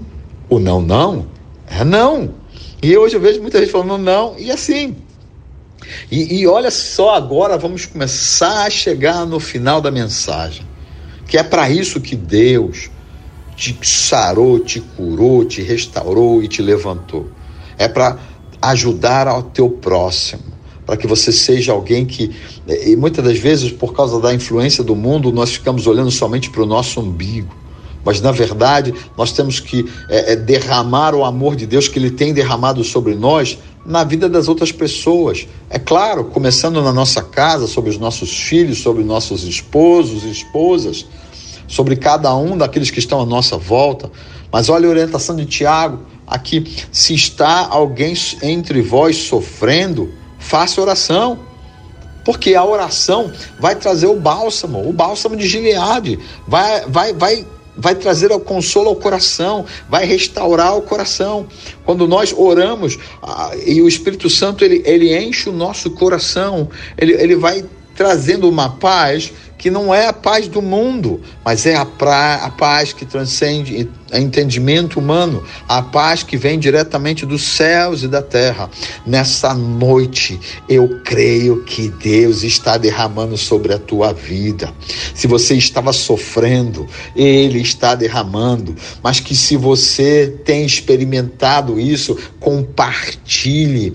O 0.48 0.58
não, 0.58 0.80
não 0.80 1.26
é 1.66 1.84
não. 1.84 2.34
E 2.82 2.96
hoje 2.96 3.16
eu 3.16 3.20
vejo 3.20 3.40
muita 3.40 3.58
gente 3.58 3.72
falando 3.72 3.98
não, 3.98 4.38
e 4.38 4.50
assim. 4.50 4.96
E, 6.10 6.40
e 6.40 6.46
olha 6.46 6.70
só, 6.70 7.14
agora 7.14 7.58
vamos 7.58 7.84
começar 7.84 8.66
a 8.66 8.70
chegar 8.70 9.26
no 9.26 9.40
final 9.40 9.80
da 9.80 9.90
mensagem, 9.90 10.66
que 11.26 11.36
é 11.36 11.42
para 11.42 11.68
isso 11.68 12.00
que 12.00 12.14
Deus 12.14 12.90
te 13.56 13.76
sarou, 13.82 14.58
te 14.58 14.80
curou, 14.80 15.44
te 15.44 15.62
restaurou 15.62 16.42
e 16.42 16.48
te 16.48 16.62
levantou 16.62 17.28
é 17.78 17.88
para 17.88 18.18
ajudar 18.60 19.28
ao 19.28 19.42
teu 19.42 19.68
próximo, 19.68 20.42
para 20.86 20.96
que 20.96 21.06
você 21.06 21.32
seja 21.32 21.72
alguém 21.72 22.04
que, 22.04 22.30
e 22.66 22.96
muitas 22.96 23.24
das 23.24 23.38
vezes, 23.38 23.70
por 23.72 23.92
causa 23.92 24.20
da 24.20 24.34
influência 24.34 24.82
do 24.82 24.94
mundo, 24.94 25.32
nós 25.32 25.52
ficamos 25.52 25.86
olhando 25.86 26.10
somente 26.10 26.50
para 26.50 26.62
o 26.62 26.66
nosso 26.66 27.00
umbigo. 27.00 27.64
Mas 28.04 28.20
na 28.20 28.30
verdade, 28.30 28.94
nós 29.16 29.32
temos 29.32 29.60
que 29.60 29.90
é, 30.10 30.32
é, 30.32 30.36
derramar 30.36 31.14
o 31.14 31.24
amor 31.24 31.56
de 31.56 31.66
Deus 31.66 31.88
que 31.88 31.98
Ele 31.98 32.10
tem 32.10 32.34
derramado 32.34 32.84
sobre 32.84 33.14
nós 33.14 33.58
na 33.84 34.04
vida 34.04 34.28
das 34.28 34.46
outras 34.46 34.70
pessoas. 34.70 35.46
É 35.70 35.78
claro, 35.78 36.24
começando 36.24 36.82
na 36.82 36.92
nossa 36.92 37.22
casa, 37.22 37.66
sobre 37.66 37.90
os 37.90 37.98
nossos 37.98 38.30
filhos, 38.30 38.78
sobre 38.82 39.02
nossos 39.02 39.44
esposos 39.44 40.24
e 40.24 40.30
esposas, 40.30 41.06
sobre 41.66 41.96
cada 41.96 42.34
um 42.36 42.58
daqueles 42.58 42.90
que 42.90 42.98
estão 42.98 43.20
à 43.20 43.26
nossa 43.26 43.56
volta. 43.56 44.10
Mas 44.52 44.68
olha 44.68 44.86
a 44.86 44.90
orientação 44.90 45.34
de 45.34 45.46
Tiago 45.46 46.00
aqui: 46.34 46.86
se 46.92 47.14
está 47.14 47.66
alguém 47.68 48.14
entre 48.42 48.82
vós 48.82 49.16
sofrendo, 49.16 50.12
faça 50.38 50.80
oração. 50.80 51.38
Porque 52.24 52.54
a 52.54 52.64
oração 52.64 53.30
vai 53.60 53.76
trazer 53.76 54.06
o 54.06 54.16
bálsamo, 54.16 54.88
o 54.88 54.92
bálsamo 54.94 55.36
de 55.36 55.46
Gileade, 55.46 56.18
vai, 56.48 56.80
vai, 56.86 57.12
vai, 57.12 57.46
vai 57.76 57.94
trazer 57.94 58.32
o 58.32 58.40
consolo 58.40 58.88
ao 58.88 58.96
coração, 58.96 59.66
vai 59.90 60.06
restaurar 60.06 60.74
o 60.74 60.80
coração. 60.80 61.46
Quando 61.84 62.08
nós 62.08 62.34
oramos 62.34 62.98
e 63.66 63.82
o 63.82 63.86
Espírito 63.86 64.30
Santo 64.30 64.64
ele, 64.64 64.82
ele 64.86 65.14
enche 65.14 65.50
o 65.50 65.52
nosso 65.52 65.90
coração, 65.90 66.70
ele, 66.96 67.12
ele 67.12 67.36
vai 67.36 67.62
trazendo 67.94 68.48
uma 68.48 68.70
paz 68.70 69.32
que 69.56 69.70
não 69.70 69.94
é 69.94 70.06
a 70.06 70.12
paz 70.12 70.48
do 70.48 70.60
mundo, 70.60 71.20
mas 71.44 71.66
é 71.66 71.74
a, 71.74 71.84
pra, 71.84 72.36
a 72.36 72.50
paz 72.50 72.92
que 72.92 73.04
transcende 73.04 73.88
entendimento 74.12 74.98
humano, 74.98 75.42
a 75.68 75.82
paz 75.82 76.22
que 76.22 76.36
vem 76.36 76.58
diretamente 76.58 77.26
dos 77.26 77.42
céus 77.42 78.02
e 78.02 78.08
da 78.08 78.22
terra. 78.22 78.70
Nessa 79.06 79.54
noite, 79.54 80.38
eu 80.68 81.00
creio 81.04 81.64
que 81.64 81.88
Deus 81.88 82.42
está 82.42 82.76
derramando 82.76 83.36
sobre 83.36 83.72
a 83.72 83.78
tua 83.78 84.12
vida. 84.12 84.72
Se 85.14 85.26
você 85.26 85.54
estava 85.54 85.92
sofrendo, 85.92 86.86
Ele 87.16 87.60
está 87.60 87.94
derramando, 87.94 88.74
mas 89.02 89.20
que 89.20 89.34
se 89.34 89.56
você 89.56 90.40
tem 90.44 90.64
experimentado 90.64 91.80
isso, 91.80 92.16
compartilhe 92.38 93.92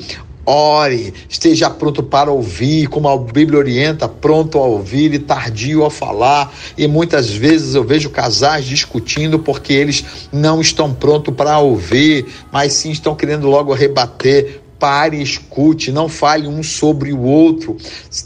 ore, 0.50 1.14
esteja 1.30 1.70
pronto 1.70 2.02
para 2.02 2.32
ouvir, 2.32 2.88
como 2.88 3.08
a 3.08 3.16
Bíblia 3.18 3.60
orienta, 3.60 4.08
pronto 4.08 4.58
a 4.58 4.64
ouvir 4.64 5.14
e 5.14 5.20
tardio 5.20 5.86
a 5.86 5.92
falar. 5.92 6.52
E 6.78 6.88
muitas 6.88 7.30
vezes 7.30 7.76
eu 7.76 7.84
vejo 7.84 8.10
casais 8.10 8.66
discutindo 8.66 9.38
porque 9.38 9.74
eles 9.74 10.04
não 10.34 10.60
estão 10.60 10.94
prontos 10.94 11.34
para 11.36 11.60
ouvir, 11.60 12.26
mas 12.52 12.74
sim 12.74 12.90
estão 12.92 13.16
querendo 13.16 13.48
logo 13.48 13.74
rebater 13.74 14.59
pare 14.80 15.22
escute, 15.22 15.92
não 15.92 16.08
fale 16.08 16.48
um 16.48 16.64
sobre 16.64 17.12
o 17.12 17.22
outro. 17.22 17.76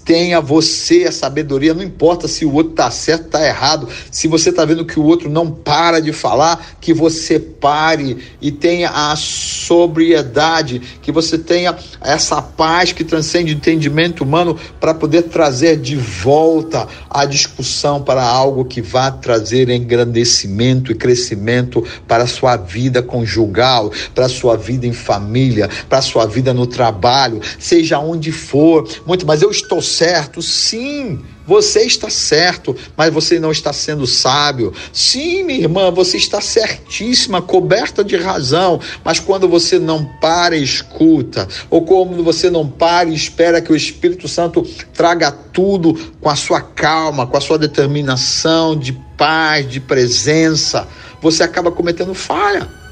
Tenha 0.05 0.39
você 0.39 1.05
a 1.05 1.11
sabedoria, 1.11 1.73
não 1.73 1.83
importa 1.83 2.27
se 2.27 2.45
o 2.45 2.53
outro 2.53 2.71
está 2.71 2.91
certo, 2.91 3.25
está 3.25 3.45
errado. 3.45 3.89
Se 4.11 4.27
você 4.27 4.51
está 4.51 4.63
vendo 4.63 4.85
que 4.85 4.99
o 4.99 5.03
outro 5.03 5.29
não 5.29 5.49
para 5.49 5.99
de 5.99 6.13
falar, 6.13 6.77
que 6.79 6.93
você 6.93 7.39
pare 7.39 8.17
e 8.41 8.51
tenha 8.51 8.89
a 8.89 9.15
sobriedade, 9.15 10.79
que 11.01 11.11
você 11.11 11.37
tenha 11.37 11.75
essa 11.99 12.41
paz 12.41 12.91
que 12.91 13.03
transcende 13.03 13.53
o 13.53 13.57
entendimento 13.57 14.23
humano 14.23 14.57
para 14.79 14.93
poder 14.93 15.23
trazer 15.23 15.77
de 15.77 15.95
volta 15.95 16.87
a 17.09 17.25
discussão 17.25 18.01
para 18.01 18.23
algo 18.23 18.65
que 18.65 18.81
vá 18.81 19.09
trazer 19.09 19.69
engrandecimento 19.69 20.91
e 20.91 20.95
crescimento 20.95 21.83
para 22.07 22.23
a 22.23 22.27
sua 22.27 22.57
vida 22.57 23.01
conjugal, 23.01 23.91
para 24.13 24.25
a 24.25 24.29
sua 24.29 24.57
vida 24.57 24.85
em 24.85 24.93
família, 24.93 25.69
para 25.87 25.99
a 25.99 26.01
sua 26.01 26.25
vida 26.25 26.42
vida 26.43 26.53
no 26.53 26.67
trabalho, 26.67 27.41
seja 27.57 27.97
onde 27.99 28.31
for. 28.31 28.85
Muito, 29.05 29.25
mas 29.25 29.41
eu 29.41 29.49
estou 29.49 29.81
certo? 29.81 30.41
Sim. 30.41 31.21
Você 31.45 31.81
está 31.81 32.09
certo, 32.09 32.73
mas 32.95 33.13
você 33.13 33.37
não 33.37 33.51
está 33.51 33.73
sendo 33.73 34.07
sábio. 34.07 34.71
Sim, 34.93 35.43
minha 35.43 35.59
irmã, 35.59 35.91
você 35.91 36.15
está 36.15 36.39
certíssima, 36.39 37.41
coberta 37.41 38.01
de 38.01 38.15
razão, 38.15 38.79
mas 39.03 39.19
quando 39.19 39.47
você 39.47 39.77
não 39.77 40.05
para 40.21 40.55
e 40.55 40.63
escuta, 40.63 41.45
ou 41.69 41.81
quando 41.81 42.23
você 42.23 42.49
não 42.49 42.65
para 42.65 43.09
e 43.09 43.13
espera 43.13 43.59
que 43.59 43.73
o 43.73 43.75
Espírito 43.75 44.25
Santo 44.25 44.65
traga 44.93 45.31
tudo 45.31 45.93
com 46.21 46.29
a 46.29 46.35
sua 46.35 46.61
calma, 46.61 47.27
com 47.27 47.35
a 47.35 47.41
sua 47.41 47.57
determinação 47.57 48.73
de 48.73 48.93
paz, 49.17 49.69
de 49.69 49.81
presença, 49.81 50.87
você 51.21 51.43
acaba 51.43 51.71
cometendo 51.71 52.13
falha. 52.13 52.82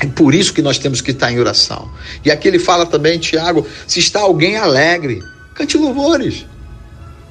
É 0.00 0.06
por 0.06 0.34
isso 0.34 0.52
que 0.52 0.62
nós 0.62 0.78
temos 0.78 1.00
que 1.00 1.10
estar 1.10 1.32
em 1.32 1.38
oração. 1.38 1.90
E 2.24 2.30
aqui 2.30 2.48
ele 2.48 2.58
fala 2.58 2.84
também, 2.84 3.18
Tiago, 3.18 3.66
se 3.86 3.98
está 3.98 4.20
alguém 4.20 4.56
alegre, 4.56 5.22
cante 5.54 5.78
louvores. 5.78 6.44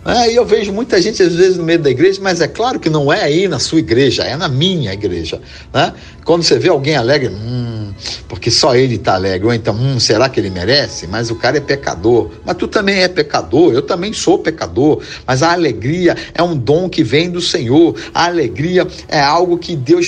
É, 0.05 0.31
e 0.31 0.35
eu 0.35 0.45
vejo 0.45 0.71
muita 0.71 1.01
gente 1.01 1.23
às 1.23 1.33
vezes 1.33 1.57
no 1.57 1.63
meio 1.63 1.79
da 1.79 1.89
igreja, 1.89 2.19
mas 2.21 2.39
é 2.39 2.47
claro 2.47 2.79
que 2.79 2.91
não 2.91 3.11
é 3.11 3.23
aí 3.23 3.47
na 3.47 3.57
sua 3.57 3.79
igreja, 3.79 4.21
é 4.21 4.37
na 4.37 4.47
minha 4.47 4.93
igreja. 4.93 5.41
Né? 5.73 5.91
Quando 6.23 6.43
você 6.43 6.59
vê 6.59 6.69
alguém 6.69 6.95
alegre, 6.95 7.29
hum, 7.29 7.91
porque 8.27 8.51
só 8.51 8.75
ele 8.75 8.95
está 8.95 9.15
alegre, 9.15 9.47
ou 9.47 9.53
então, 9.53 9.73
hum, 9.73 9.99
será 9.99 10.29
que 10.29 10.39
ele 10.39 10.51
merece? 10.51 11.07
Mas 11.07 11.31
o 11.31 11.35
cara 11.35 11.57
é 11.57 11.59
pecador. 11.59 12.29
Mas 12.45 12.55
tu 12.55 12.67
também 12.67 13.01
é 13.01 13.07
pecador, 13.07 13.73
eu 13.73 13.81
também 13.81 14.13
sou 14.13 14.37
pecador. 14.37 15.01
Mas 15.25 15.41
a 15.41 15.53
alegria 15.53 16.15
é 16.35 16.43
um 16.43 16.55
dom 16.55 16.87
que 16.87 17.03
vem 17.03 17.31
do 17.31 17.41
Senhor. 17.41 17.95
A 18.13 18.25
alegria 18.25 18.87
é 19.07 19.19
algo 19.19 19.57
que 19.57 19.75
Deus 19.75 20.05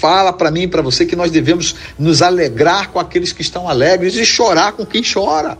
fala 0.00 0.32
para 0.32 0.50
mim 0.50 0.62
e 0.62 0.68
para 0.68 0.80
você 0.80 1.04
que 1.04 1.14
nós 1.14 1.30
devemos 1.30 1.76
nos 1.98 2.22
alegrar 2.22 2.90
com 2.90 2.98
aqueles 2.98 3.32
que 3.32 3.42
estão 3.42 3.68
alegres 3.68 4.16
e 4.16 4.24
chorar 4.24 4.72
com 4.72 4.86
quem 4.86 5.02
chora. 5.02 5.58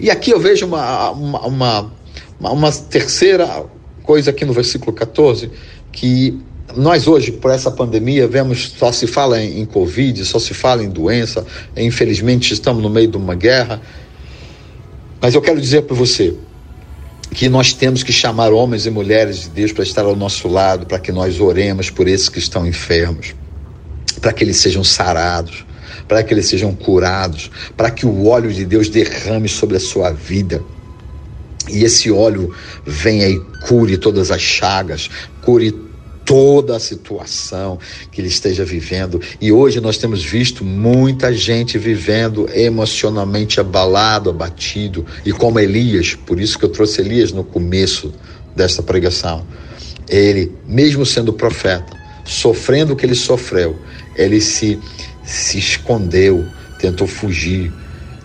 E 0.00 0.10
aqui 0.10 0.32
eu 0.32 0.40
vejo 0.40 0.66
uma, 0.66 1.10
uma, 1.10 1.46
uma, 1.46 2.50
uma 2.50 2.72
terceira 2.72 3.64
coisa 4.02 4.30
aqui 4.30 4.44
no 4.44 4.52
versículo 4.52 4.92
14, 4.92 5.50
que 5.92 6.38
nós 6.76 7.06
hoje, 7.06 7.30
por 7.30 7.50
essa 7.50 7.70
pandemia, 7.70 8.26
vemos, 8.26 8.74
só 8.76 8.90
se 8.90 9.06
fala 9.06 9.40
em, 9.40 9.60
em 9.60 9.64
Covid, 9.64 10.24
só 10.24 10.38
se 10.38 10.52
fala 10.52 10.82
em 10.82 10.88
doença, 10.88 11.46
infelizmente 11.76 12.52
estamos 12.52 12.82
no 12.82 12.90
meio 12.90 13.08
de 13.08 13.16
uma 13.16 13.34
guerra. 13.34 13.80
Mas 15.20 15.34
eu 15.34 15.40
quero 15.40 15.60
dizer 15.60 15.82
para 15.82 15.94
você 15.94 16.36
que 17.34 17.48
nós 17.48 17.72
temos 17.72 18.02
que 18.02 18.12
chamar 18.12 18.52
homens 18.52 18.86
e 18.86 18.90
mulheres 18.90 19.42
de 19.42 19.48
Deus 19.48 19.72
para 19.72 19.82
estar 19.82 20.04
ao 20.04 20.14
nosso 20.14 20.48
lado, 20.48 20.86
para 20.86 20.98
que 20.98 21.10
nós 21.10 21.40
oremos 21.40 21.90
por 21.90 22.06
esses 22.06 22.28
que 22.28 22.38
estão 22.38 22.66
enfermos, 22.66 23.34
para 24.20 24.32
que 24.32 24.44
eles 24.44 24.58
sejam 24.58 24.84
sarados, 24.84 25.64
para 26.06 26.22
que 26.22 26.34
eles 26.34 26.46
sejam 26.46 26.74
curados, 26.74 27.50
para 27.76 27.90
que 27.90 28.04
o 28.04 28.26
óleo 28.26 28.52
de 28.52 28.64
Deus 28.64 28.88
derrame 28.88 29.48
sobre 29.48 29.76
a 29.76 29.80
sua 29.80 30.10
vida. 30.10 30.62
E 31.70 31.84
esse 31.84 32.10
óleo 32.10 32.54
venha 32.84 33.28
e 33.28 33.40
cure 33.66 33.96
todas 33.96 34.30
as 34.30 34.42
chagas, 34.42 35.08
cure 35.42 35.72
toda 36.24 36.76
a 36.76 36.80
situação 36.80 37.78
que 38.10 38.20
ele 38.20 38.28
esteja 38.28 38.64
vivendo. 38.64 39.20
E 39.40 39.52
hoje 39.52 39.80
nós 39.80 39.98
temos 39.98 40.24
visto 40.24 40.64
muita 40.64 41.32
gente 41.32 41.78
vivendo 41.78 42.48
emocionalmente 42.54 43.60
abalado, 43.60 44.30
abatido, 44.30 45.04
e 45.24 45.32
como 45.32 45.58
Elias, 45.58 46.14
por 46.14 46.40
isso 46.40 46.58
que 46.58 46.64
eu 46.64 46.70
trouxe 46.70 47.00
Elias 47.00 47.32
no 47.32 47.44
começo 47.44 48.12
desta 48.54 48.82
pregação. 48.82 49.46
Ele, 50.08 50.52
mesmo 50.66 51.06
sendo 51.06 51.32
profeta, 51.32 51.96
sofrendo 52.24 52.92
o 52.92 52.96
que 52.96 53.06
ele 53.06 53.14
sofreu, 53.14 53.78
ele 54.16 54.40
se 54.40 54.78
se 55.24 55.58
escondeu, 55.58 56.46
tentou 56.78 57.06
fugir. 57.06 57.72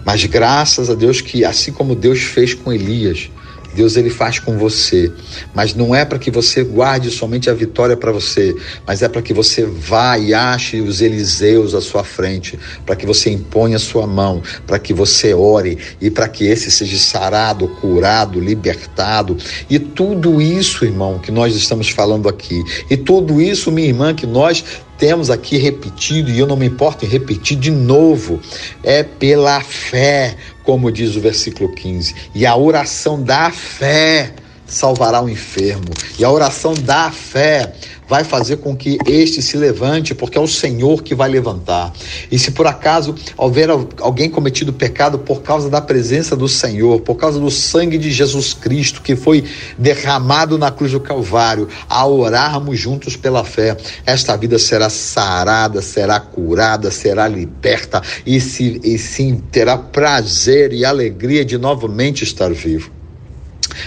Mas 0.05 0.25
graças 0.25 0.89
a 0.89 0.95
Deus 0.95 1.21
que 1.21 1.45
assim 1.45 1.71
como 1.71 1.95
Deus 1.95 2.21
fez 2.21 2.53
com 2.53 2.71
Elias, 2.71 3.29
Deus 3.77 3.95
ele 3.95 4.09
faz 4.09 4.39
com 4.39 4.57
você, 4.57 5.11
mas 5.53 5.75
não 5.75 5.93
é 5.93 6.03
para 6.03 6.17
que 6.17 6.31
você 6.31 6.63
guarde 6.63 7.11
somente 7.11 7.47
a 7.47 7.53
vitória 7.53 7.95
para 7.95 8.11
você, 8.11 8.55
mas 8.87 9.03
é 9.03 9.07
para 9.07 9.21
que 9.21 9.35
você 9.35 9.65
vá 9.65 10.17
e 10.17 10.33
ache 10.33 10.81
os 10.81 10.99
Eliseus 10.99 11.75
à 11.75 11.79
sua 11.79 12.03
frente, 12.03 12.57
para 12.83 12.95
que 12.95 13.05
você 13.05 13.29
imponha 13.29 13.75
a 13.75 13.79
sua 13.79 14.07
mão, 14.07 14.41
para 14.65 14.79
que 14.79 14.95
você 14.95 15.31
ore 15.31 15.77
e 16.01 16.09
para 16.09 16.27
que 16.27 16.45
esse 16.45 16.71
seja 16.71 16.97
sarado, 16.97 17.67
curado, 17.67 18.39
libertado. 18.39 19.37
E 19.69 19.77
tudo 19.77 20.41
isso, 20.41 20.83
irmão, 20.83 21.19
que 21.19 21.31
nós 21.31 21.55
estamos 21.55 21.87
falando 21.89 22.27
aqui, 22.27 22.63
e 22.89 22.97
tudo 22.97 23.39
isso, 23.39 23.71
minha 23.71 23.87
irmã, 23.87 24.11
que 24.11 24.25
nós 24.25 24.65
temos 24.97 25.29
aqui 25.29 25.57
repetido, 25.57 26.29
e 26.31 26.39
eu 26.39 26.47
não 26.47 26.55
me 26.55 26.65
importo 26.65 27.05
em 27.05 27.07
repetir 27.07 27.57
de 27.57 27.71
novo, 27.71 28.39
é 28.83 29.03
pela 29.03 29.61
fé, 29.61 30.35
como 30.63 30.91
diz 30.91 31.15
o 31.15 31.21
versículo 31.21 31.71
15. 31.73 32.15
E 32.33 32.45
a 32.45 32.55
oração 32.55 33.21
da 33.21 33.51
fé 33.51 34.33
salvará 34.65 35.21
o 35.21 35.29
enfermo. 35.29 35.89
E 36.19 36.25
a 36.25 36.29
oração 36.29 36.73
da 36.73 37.09
fé 37.11 37.73
vai 38.07 38.23
fazer 38.23 38.57
com 38.57 38.75
que 38.75 38.97
este 39.05 39.41
se 39.41 39.57
levante, 39.57 40.15
porque 40.15 40.37
é 40.37 40.41
o 40.41 40.47
Senhor 40.47 41.03
que 41.03 41.13
vai 41.13 41.29
levantar. 41.29 41.93
E 42.31 42.39
se 42.39 42.51
por 42.51 42.65
acaso 42.65 43.13
houver 43.35 43.69
alguém 43.69 44.29
cometido 44.29 44.71
pecado 44.71 45.19
por 45.19 45.41
causa 45.41 45.69
da 45.69 45.81
presença 45.81 46.35
do 46.35 46.47
Senhor, 46.47 47.01
por 47.01 47.15
causa 47.15 47.39
do 47.39 47.51
sangue 47.51 47.97
de 47.97 48.11
Jesus 48.11 48.53
Cristo 48.53 49.01
que 49.01 49.15
foi 49.15 49.43
derramado 49.77 50.57
na 50.57 50.71
cruz 50.71 50.91
do 50.91 50.99
Calvário, 50.99 51.67
a 51.89 52.05
orarmos 52.05 52.79
juntos 52.79 53.15
pela 53.15 53.43
fé, 53.43 53.75
esta 54.05 54.35
vida 54.35 54.57
será 54.57 54.89
sarada, 54.89 55.81
será 55.81 56.19
curada, 56.19 56.91
será 56.91 57.27
liberta 57.27 58.01
e, 58.25 58.39
se, 58.39 58.79
e 58.83 58.97
sim 58.97 59.41
terá 59.51 59.77
prazer 59.77 60.71
e 60.73 60.85
alegria 60.85 61.43
de 61.43 61.57
novamente 61.57 62.23
estar 62.23 62.51
vivo. 62.53 62.91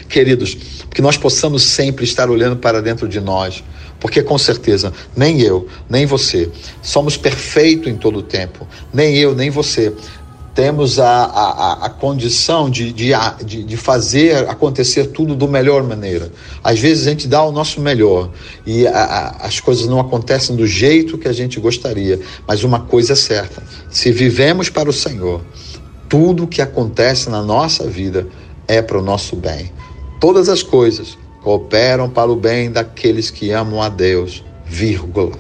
Queridos, 0.08 0.56
que 0.90 1.00
nós 1.00 1.16
possamos 1.16 1.62
sempre 1.62 2.04
estar 2.04 2.28
olhando 2.28 2.56
para 2.56 2.82
dentro 2.82 3.08
de 3.08 3.20
nós 3.20 3.62
porque 4.00 4.22
com 4.22 4.38
certeza 4.38 4.92
nem 5.14 5.40
eu, 5.42 5.68
nem 5.88 6.06
você 6.06 6.50
somos 6.82 7.16
perfeitos 7.16 7.86
em 7.86 7.96
todo 7.96 8.18
o 8.18 8.22
tempo. 8.22 8.66
Nem 8.92 9.16
eu, 9.16 9.34
nem 9.34 9.50
você 9.50 9.94
temos 10.52 10.98
a, 10.98 11.24
a, 11.24 11.86
a 11.86 11.90
condição 11.90 12.68
de, 12.68 12.92
de, 12.92 13.12
de, 13.44 13.76
fazer 13.76 14.48
acontecer 14.48 15.06
tudo 15.06 15.36
da 15.36 15.46
melhor 15.46 15.84
maneira. 15.84 16.32
Às 16.62 16.80
vezes 16.80 17.06
a 17.06 17.10
gente 17.10 17.28
dá 17.28 17.42
o 17.44 17.52
nosso 17.52 17.80
melhor 17.80 18.30
e 18.66 18.84
a, 18.86 18.92
a, 18.92 19.46
as 19.46 19.60
coisas 19.60 19.86
não 19.86 20.00
acontecem 20.00 20.56
do 20.56 20.66
jeito 20.66 21.16
que 21.16 21.28
a 21.28 21.32
gente 21.32 21.60
gostaria. 21.60 22.18
Mas 22.48 22.64
uma 22.64 22.80
coisa 22.80 23.12
é 23.12 23.16
certa: 23.16 23.62
se 23.90 24.10
vivemos 24.10 24.68
para 24.68 24.90
o 24.90 24.92
Senhor, 24.92 25.40
tudo 26.08 26.48
que 26.48 26.60
acontece 26.60 27.30
na 27.30 27.42
nossa 27.42 27.86
vida 27.86 28.26
é 28.66 28.82
para 28.82 28.98
o 28.98 29.02
nosso 29.02 29.36
bem. 29.36 29.70
Todas 30.20 30.50
as 30.50 30.62
coisas 30.62 31.16
cooperam 31.42 32.10
para 32.10 32.30
o 32.30 32.36
bem 32.36 32.70
daqueles 32.70 33.30
que 33.30 33.50
amam 33.52 33.80
a 33.80 33.88
Deus, 33.88 34.44
vírgula, 34.66 35.32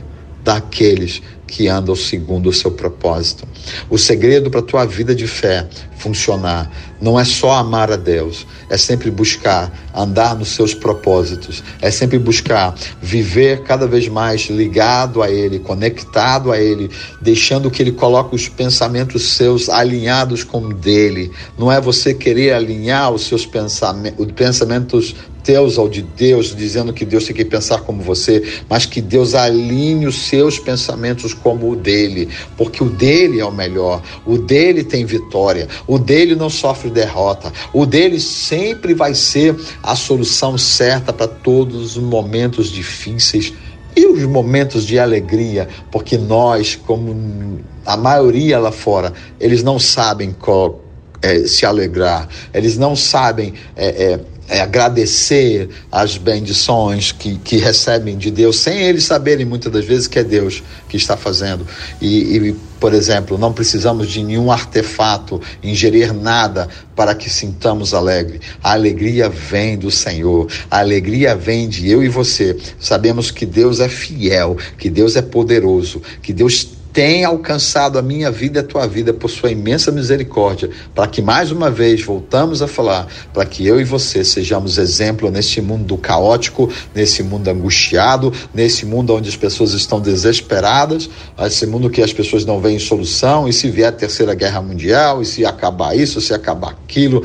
daqueles 0.42 1.22
que 1.50 1.68
andam 1.68 1.96
segundo 1.96 2.48
o 2.48 2.52
seu 2.52 2.70
propósito. 2.70 3.46
O 3.90 3.98
segredo 3.98 4.50
para 4.50 4.60
a 4.60 4.62
tua 4.62 4.84
vida 4.84 5.14
de 5.14 5.26
fé 5.26 5.68
funcionar 5.98 6.70
não 7.00 7.18
é 7.18 7.24
só 7.24 7.52
amar 7.52 7.90
a 7.90 7.96
Deus, 7.96 8.46
é 8.68 8.76
sempre 8.76 9.10
buscar 9.10 9.72
andar 9.94 10.36
nos 10.36 10.48
seus 10.48 10.74
propósitos, 10.74 11.62
é 11.80 11.90
sempre 11.90 12.18
buscar 12.18 12.74
viver 13.02 13.62
cada 13.62 13.86
vez 13.86 14.06
mais 14.08 14.42
ligado 14.42 15.22
a 15.22 15.30
Ele, 15.30 15.58
conectado 15.58 16.52
a 16.52 16.60
Ele, 16.60 16.90
deixando 17.20 17.70
que 17.70 17.82
Ele 17.82 17.92
coloque 17.92 18.34
os 18.34 18.48
pensamentos 18.48 19.30
seus 19.34 19.68
alinhados 19.68 20.44
com 20.44 20.58
o 20.58 20.74
dele. 20.74 21.32
Não 21.58 21.72
é 21.72 21.80
você 21.80 22.14
querer 22.14 22.52
alinhar 22.52 23.10
os 23.12 23.22
seus 23.22 23.44
pensamentos, 23.44 24.24
os 24.24 24.32
pensamentos 24.32 25.14
teus 25.50 25.78
ao 25.78 25.88
de 25.88 26.00
Deus, 26.00 26.54
dizendo 26.54 26.92
que 26.92 27.04
Deus 27.04 27.24
tem 27.24 27.34
que 27.34 27.44
pensar 27.44 27.80
como 27.80 28.00
você, 28.00 28.62
mas 28.68 28.86
que 28.86 29.00
Deus 29.00 29.34
alinhe 29.34 30.06
os 30.06 30.28
seus 30.28 30.60
pensamentos 30.60 31.34
como 31.34 31.68
o 31.68 31.74
dele, 31.74 32.28
porque 32.56 32.84
o 32.84 32.88
dele 32.88 33.40
é 33.40 33.44
o 33.44 33.50
melhor, 33.50 34.00
o 34.24 34.38
dele 34.38 34.84
tem 34.84 35.04
vitória, 35.04 35.66
o 35.88 35.98
dele 35.98 36.36
não 36.36 36.48
sofre 36.48 36.88
derrota, 36.88 37.52
o 37.72 37.84
dele 37.84 38.20
sempre 38.20 38.94
vai 38.94 39.12
ser 39.12 39.56
a 39.82 39.96
solução 39.96 40.56
certa 40.56 41.12
para 41.12 41.26
todos 41.26 41.96
os 41.96 42.02
momentos 42.02 42.70
difíceis 42.70 43.52
e 43.96 44.06
os 44.06 44.22
momentos 44.22 44.86
de 44.86 45.00
alegria, 45.00 45.66
porque 45.90 46.16
nós, 46.16 46.76
como 46.76 47.58
a 47.84 47.96
maioria 47.96 48.60
lá 48.60 48.70
fora, 48.70 49.12
eles 49.40 49.64
não 49.64 49.80
sabem 49.80 50.30
qual, 50.30 50.80
é, 51.22 51.40
se 51.40 51.66
alegrar, 51.66 52.28
eles 52.54 52.78
não 52.78 52.94
sabem 52.94 53.52
é, 53.76 54.12
é, 54.12 54.20
é, 54.50 54.60
agradecer 54.60 55.70
as 55.92 56.18
bendições 56.18 57.12
que, 57.12 57.38
que 57.38 57.56
recebem 57.56 58.18
de 58.18 58.32
Deus, 58.32 58.58
sem 58.58 58.82
eles 58.82 59.04
saberem 59.04 59.46
muitas 59.46 59.72
das 59.72 59.84
vezes 59.84 60.08
que 60.08 60.18
é 60.18 60.24
Deus 60.24 60.60
que 60.88 60.96
está 60.96 61.16
fazendo. 61.16 61.64
E, 62.00 62.36
e, 62.36 62.52
por 62.80 62.92
exemplo, 62.92 63.38
não 63.38 63.52
precisamos 63.52 64.08
de 64.08 64.24
nenhum 64.24 64.50
artefato, 64.50 65.40
ingerir 65.62 66.12
nada 66.12 66.68
para 66.96 67.14
que 67.14 67.30
sintamos 67.30 67.94
alegre. 67.94 68.40
A 68.60 68.72
alegria 68.72 69.28
vem 69.28 69.78
do 69.78 69.90
Senhor, 69.90 70.48
a 70.68 70.80
alegria 70.80 71.36
vem 71.36 71.68
de 71.68 71.88
eu 71.88 72.02
e 72.02 72.08
você. 72.08 72.56
Sabemos 72.80 73.30
que 73.30 73.46
Deus 73.46 73.78
é 73.78 73.88
fiel, 73.88 74.56
que 74.76 74.90
Deus 74.90 75.14
é 75.14 75.22
poderoso, 75.22 76.02
que 76.20 76.32
Deus 76.32 76.79
tem 76.92 77.24
alcançado 77.24 77.98
a 77.98 78.02
minha 78.02 78.30
vida 78.30 78.58
e 78.58 78.62
a 78.62 78.64
tua 78.64 78.86
vida 78.86 79.12
por 79.12 79.30
sua 79.30 79.50
imensa 79.50 79.92
misericórdia, 79.92 80.70
para 80.94 81.06
que 81.06 81.22
mais 81.22 81.50
uma 81.50 81.70
vez 81.70 82.02
voltamos 82.02 82.62
a 82.62 82.68
falar, 82.68 83.06
para 83.32 83.44
que 83.44 83.66
eu 83.66 83.80
e 83.80 83.84
você 83.84 84.24
sejamos 84.24 84.78
exemplo 84.78 85.30
neste 85.30 85.60
mundo 85.60 85.96
caótico, 85.96 86.70
nesse 86.94 87.22
mundo 87.22 87.48
angustiado, 87.48 88.32
nesse 88.52 88.84
mundo 88.84 89.14
onde 89.14 89.28
as 89.28 89.36
pessoas 89.36 89.72
estão 89.72 90.00
desesperadas, 90.00 91.08
esse 91.40 91.66
mundo 91.66 91.90
que 91.90 92.02
as 92.02 92.12
pessoas 92.12 92.44
não 92.44 92.60
veem 92.60 92.78
solução, 92.78 93.48
e 93.48 93.52
se 93.52 93.70
vier 93.70 93.88
a 93.88 93.92
terceira 93.92 94.34
guerra 94.34 94.60
mundial, 94.60 95.22
e 95.22 95.26
se 95.26 95.44
acabar 95.44 95.96
isso, 95.96 96.20
se 96.20 96.34
acabar 96.34 96.70
aquilo, 96.70 97.22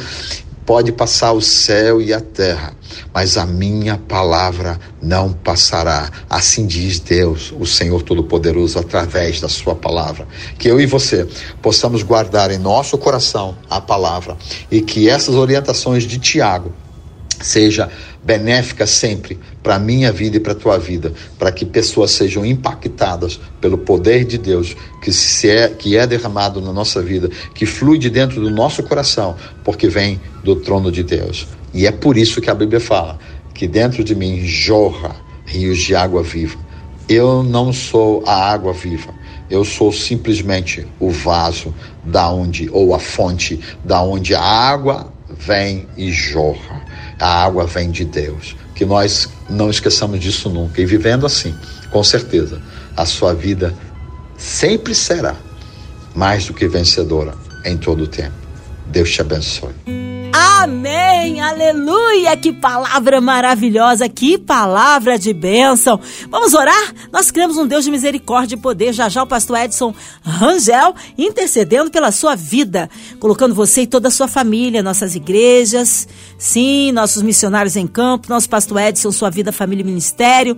pode 0.65 0.91
passar 0.91 1.31
o 1.31 1.41
céu 1.41 2.01
e 2.01 2.13
a 2.13 2.19
terra, 2.19 2.73
mas 3.13 3.37
a 3.37 3.45
minha 3.45 3.97
palavra 3.97 4.79
não 5.01 5.31
passará. 5.31 6.09
Assim 6.29 6.65
diz 6.65 6.99
Deus, 6.99 7.53
o 7.57 7.65
Senhor 7.65 8.01
Todo-Poderoso, 8.01 8.79
através 8.79 9.39
da 9.39 9.47
Sua 9.47 9.75
palavra. 9.75 10.27
Que 10.57 10.67
eu 10.67 10.79
e 10.81 10.85
você 10.85 11.27
possamos 11.61 12.01
guardar 12.01 12.51
em 12.51 12.57
nosso 12.57 12.97
coração 12.97 13.55
a 13.69 13.79
palavra 13.79 14.35
e 14.71 14.81
que 14.81 15.07
essas 15.07 15.35
orientações 15.35 16.03
de 16.03 16.17
Tiago 16.17 16.73
seja 17.41 17.89
benéfica 18.23 18.87
sempre 18.87 19.39
para 19.61 19.75
a 19.75 19.79
minha 19.79 20.11
vida 20.11 20.37
e 20.37 20.39
para 20.39 20.53
a 20.53 20.55
tua 20.55 20.77
vida, 20.77 21.13
para 21.37 21.51
que 21.51 21.65
pessoas 21.65 22.11
sejam 22.11 22.45
impactadas 22.45 23.39
pelo 23.61 23.77
poder 23.77 24.25
de 24.25 24.37
Deus 24.37 24.75
que, 25.01 25.11
se 25.11 25.49
é, 25.49 25.67
que 25.69 25.95
é 25.95 26.07
derramado 26.07 26.59
na 26.59 26.73
nossa 26.73 27.01
vida, 27.01 27.29
que 27.53 27.65
flui 27.65 27.97
de 27.97 28.09
dentro 28.09 28.41
do 28.41 28.49
nosso 28.49 28.81
coração, 28.83 29.35
porque 29.63 29.87
vem 29.87 30.19
do 30.43 30.55
trono 30.55 30.91
de 30.91 31.03
Deus. 31.03 31.47
E 31.73 31.85
é 31.85 31.91
por 31.91 32.17
isso 32.17 32.41
que 32.41 32.49
a 32.49 32.55
Bíblia 32.55 32.79
fala 32.79 33.19
que 33.53 33.67
dentro 33.67 34.03
de 34.03 34.15
mim 34.15 34.45
jorra 34.45 35.15
rios 35.45 35.79
de 35.79 35.95
água 35.95 36.23
viva. 36.23 36.57
Eu 37.07 37.43
não 37.43 37.71
sou 37.71 38.23
a 38.25 38.51
água 38.51 38.73
viva. 38.73 39.13
Eu 39.49 39.63
sou 39.63 39.91
simplesmente 39.91 40.85
o 40.99 41.09
vaso 41.11 41.73
da 42.03 42.29
onde 42.31 42.67
ou 42.71 42.95
a 42.95 42.99
fonte 42.99 43.59
da 43.83 44.01
onde 44.01 44.33
a 44.33 44.41
água 44.41 45.13
vem 45.39 45.87
e 45.97 46.11
jorra. 46.11 46.83
A 47.19 47.43
água 47.43 47.65
vem 47.65 47.91
de 47.91 48.05
Deus. 48.05 48.55
Que 48.73 48.85
nós 48.85 49.29
não 49.49 49.69
esqueçamos 49.69 50.19
disso 50.19 50.49
nunca. 50.49 50.81
E 50.81 50.85
vivendo 50.85 51.25
assim, 51.25 51.55
com 51.91 52.03
certeza, 52.03 52.61
a 52.95 53.05
sua 53.05 53.33
vida 53.33 53.73
sempre 54.37 54.93
será 54.93 55.35
mais 56.13 56.45
do 56.45 56.53
que 56.53 56.67
vencedora 56.67 57.33
em 57.63 57.77
todo 57.77 58.03
o 58.03 58.07
tempo. 58.07 58.35
Deus 58.87 59.11
te 59.11 59.21
abençoe. 59.21 60.14
Amém, 60.57 61.41
aleluia, 61.41 62.35
que 62.37 62.53
palavra 62.53 63.19
maravilhosa, 63.19 64.07
que 64.07 64.37
palavra 64.37 65.19
de 65.19 65.33
bênção. 65.33 65.99
Vamos 66.29 66.53
orar? 66.53 66.93
Nós 67.11 67.29
cremos 67.29 67.57
um 67.57 67.67
Deus 67.67 67.83
de 67.83 67.91
misericórdia 67.91 68.55
e 68.55 68.59
poder. 68.59 68.93
Já 68.93 69.09
já 69.09 69.21
o 69.21 69.27
pastor 69.27 69.57
Edson 69.59 69.93
Rangel 70.23 70.95
intercedendo 71.17 71.91
pela 71.91 72.11
sua 72.11 72.35
vida, 72.35 72.89
colocando 73.19 73.53
você 73.53 73.81
e 73.81 73.87
toda 73.87 74.07
a 74.07 74.11
sua 74.11 74.29
família, 74.29 74.81
nossas 74.81 75.13
igrejas, 75.13 76.07
sim, 76.37 76.91
nossos 76.93 77.21
missionários 77.21 77.75
em 77.75 77.85
campo, 77.85 78.29
nosso 78.29 78.49
pastor 78.49 78.79
Edson, 78.79 79.11
sua 79.11 79.29
vida, 79.29 79.51
família 79.51 79.83
e 79.83 79.85
ministério 79.85 80.57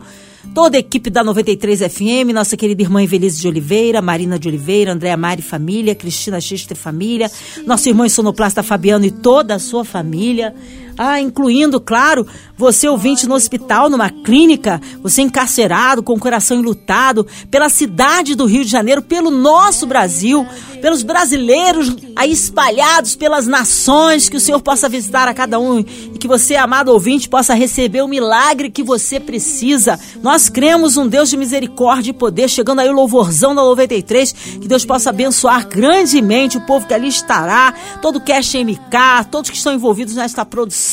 toda 0.53 0.77
a 0.77 0.79
equipe 0.79 1.09
da 1.09 1.23
93 1.23 1.79
FM, 1.81 2.33
nossa 2.33 2.57
querida 2.57 2.81
irmã 2.81 3.03
Evelise 3.03 3.41
de 3.41 3.47
Oliveira, 3.47 4.01
Marina 4.01 4.37
de 4.37 4.47
Oliveira, 4.47 4.93
Andréa 4.93 5.17
Mari 5.17 5.41
Família, 5.41 5.95
Cristina 5.95 6.39
Xista 6.39 6.75
Família, 6.75 7.29
nosso 7.65 7.87
irmão 7.87 8.07
sonoplasta 8.09 8.63
Fabiano 8.63 9.05
e 9.05 9.11
toda 9.11 9.55
a 9.55 9.59
sua 9.59 9.85
família. 9.85 10.53
Ah, 10.97 11.21
incluindo, 11.21 11.79
claro, 11.79 12.25
você 12.57 12.89
ouvinte 12.89 13.27
no 13.27 13.35
hospital, 13.35 13.87
numa 13.87 14.09
clínica, 14.09 14.81
você 15.03 15.21
encarcerado, 15.21 16.01
com 16.01 16.13
o 16.13 16.19
coração 16.19 16.57
enlutado, 16.57 17.27
pela 17.51 17.69
cidade 17.69 18.33
do 18.33 18.45
Rio 18.45 18.65
de 18.65 18.71
Janeiro, 18.71 19.03
pelo 19.03 19.29
nosso 19.29 19.85
Brasil, 19.85 20.43
pelos 20.81 21.03
brasileiros 21.03 21.95
aí 22.15 22.31
espalhados 22.31 23.15
pelas 23.15 23.45
nações, 23.45 24.27
que 24.27 24.37
o 24.37 24.39
Senhor 24.39 24.59
possa 24.59 24.89
visitar 24.89 25.27
a 25.27 25.35
cada 25.35 25.59
um 25.59 25.81
e 25.81 26.17
que 26.17 26.27
você, 26.27 26.55
amado 26.55 26.91
ouvinte, 26.91 27.29
possa 27.29 27.53
receber 27.53 28.01
o 28.01 28.07
milagre 28.07 28.71
que 28.71 28.81
você 28.81 29.19
precisa. 29.19 29.99
Nós 30.23 30.49
cremos 30.49 30.97
um 30.97 31.07
Deus 31.07 31.29
de 31.29 31.37
misericórdia 31.37 32.09
e 32.09 32.13
poder, 32.13 32.49
chegando 32.49 32.79
aí 32.79 32.89
o 32.89 32.93
louvorzão 32.93 33.53
da 33.53 33.61
93, 33.61 34.31
que 34.31 34.67
Deus 34.67 34.83
possa 34.83 35.11
abençoar 35.11 35.67
grandemente 35.67 36.57
o 36.57 36.65
povo 36.65 36.87
que 36.87 36.93
ali 36.93 37.07
estará, 37.07 37.71
todo 38.01 38.15
o 38.15 38.21
Cash 38.21 38.55
MK, 38.55 39.29
todos 39.29 39.51
que 39.51 39.57
estão 39.57 39.73
envolvidos 39.73 40.15
nesta 40.15 40.43
produção 40.43 40.86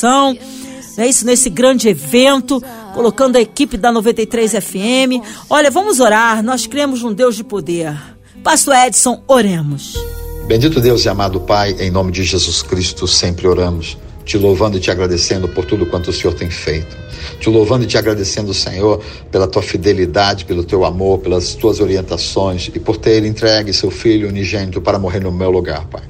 é 0.96 1.00
né, 1.02 1.08
isso 1.08 1.26
nesse 1.26 1.50
grande 1.50 1.88
evento, 1.88 2.62
colocando 2.94 3.36
a 3.36 3.40
equipe 3.40 3.76
da 3.76 3.92
93 3.92 4.52
FM. 4.52 5.22
Olha, 5.50 5.70
vamos 5.70 6.00
orar, 6.00 6.42
nós 6.42 6.66
cremos 6.66 7.02
num 7.02 7.12
Deus 7.12 7.36
de 7.36 7.44
poder. 7.44 7.94
Pastor 8.42 8.74
Edson, 8.74 9.22
oremos. 9.26 9.94
Bendito 10.46 10.80
Deus 10.80 11.04
e 11.04 11.08
amado 11.08 11.40
Pai, 11.40 11.74
em 11.80 11.90
nome 11.90 12.12
de 12.12 12.22
Jesus 12.22 12.62
Cristo, 12.62 13.08
sempre 13.08 13.46
oramos, 13.48 13.96
te 14.24 14.38
louvando 14.38 14.76
e 14.78 14.80
te 14.80 14.90
agradecendo 14.90 15.48
por 15.48 15.64
tudo 15.64 15.86
quanto 15.86 16.10
o 16.10 16.12
Senhor 16.12 16.34
tem 16.34 16.50
feito. 16.50 16.96
Te 17.38 17.48
louvando 17.48 17.84
e 17.84 17.86
te 17.86 17.98
agradecendo, 17.98 18.54
Senhor, 18.54 19.02
pela 19.30 19.46
tua 19.46 19.62
fidelidade, 19.62 20.44
pelo 20.44 20.64
teu 20.64 20.84
amor, 20.84 21.18
pelas 21.18 21.54
tuas 21.54 21.80
orientações 21.80 22.70
e 22.74 22.78
por 22.78 22.96
ter 22.96 23.24
entregue 23.24 23.72
seu 23.72 23.90
filho 23.90 24.28
unigênito 24.28 24.80
para 24.80 24.98
morrer 24.98 25.20
no 25.20 25.30
meu 25.30 25.50
lugar, 25.50 25.86
Pai. 25.86 26.02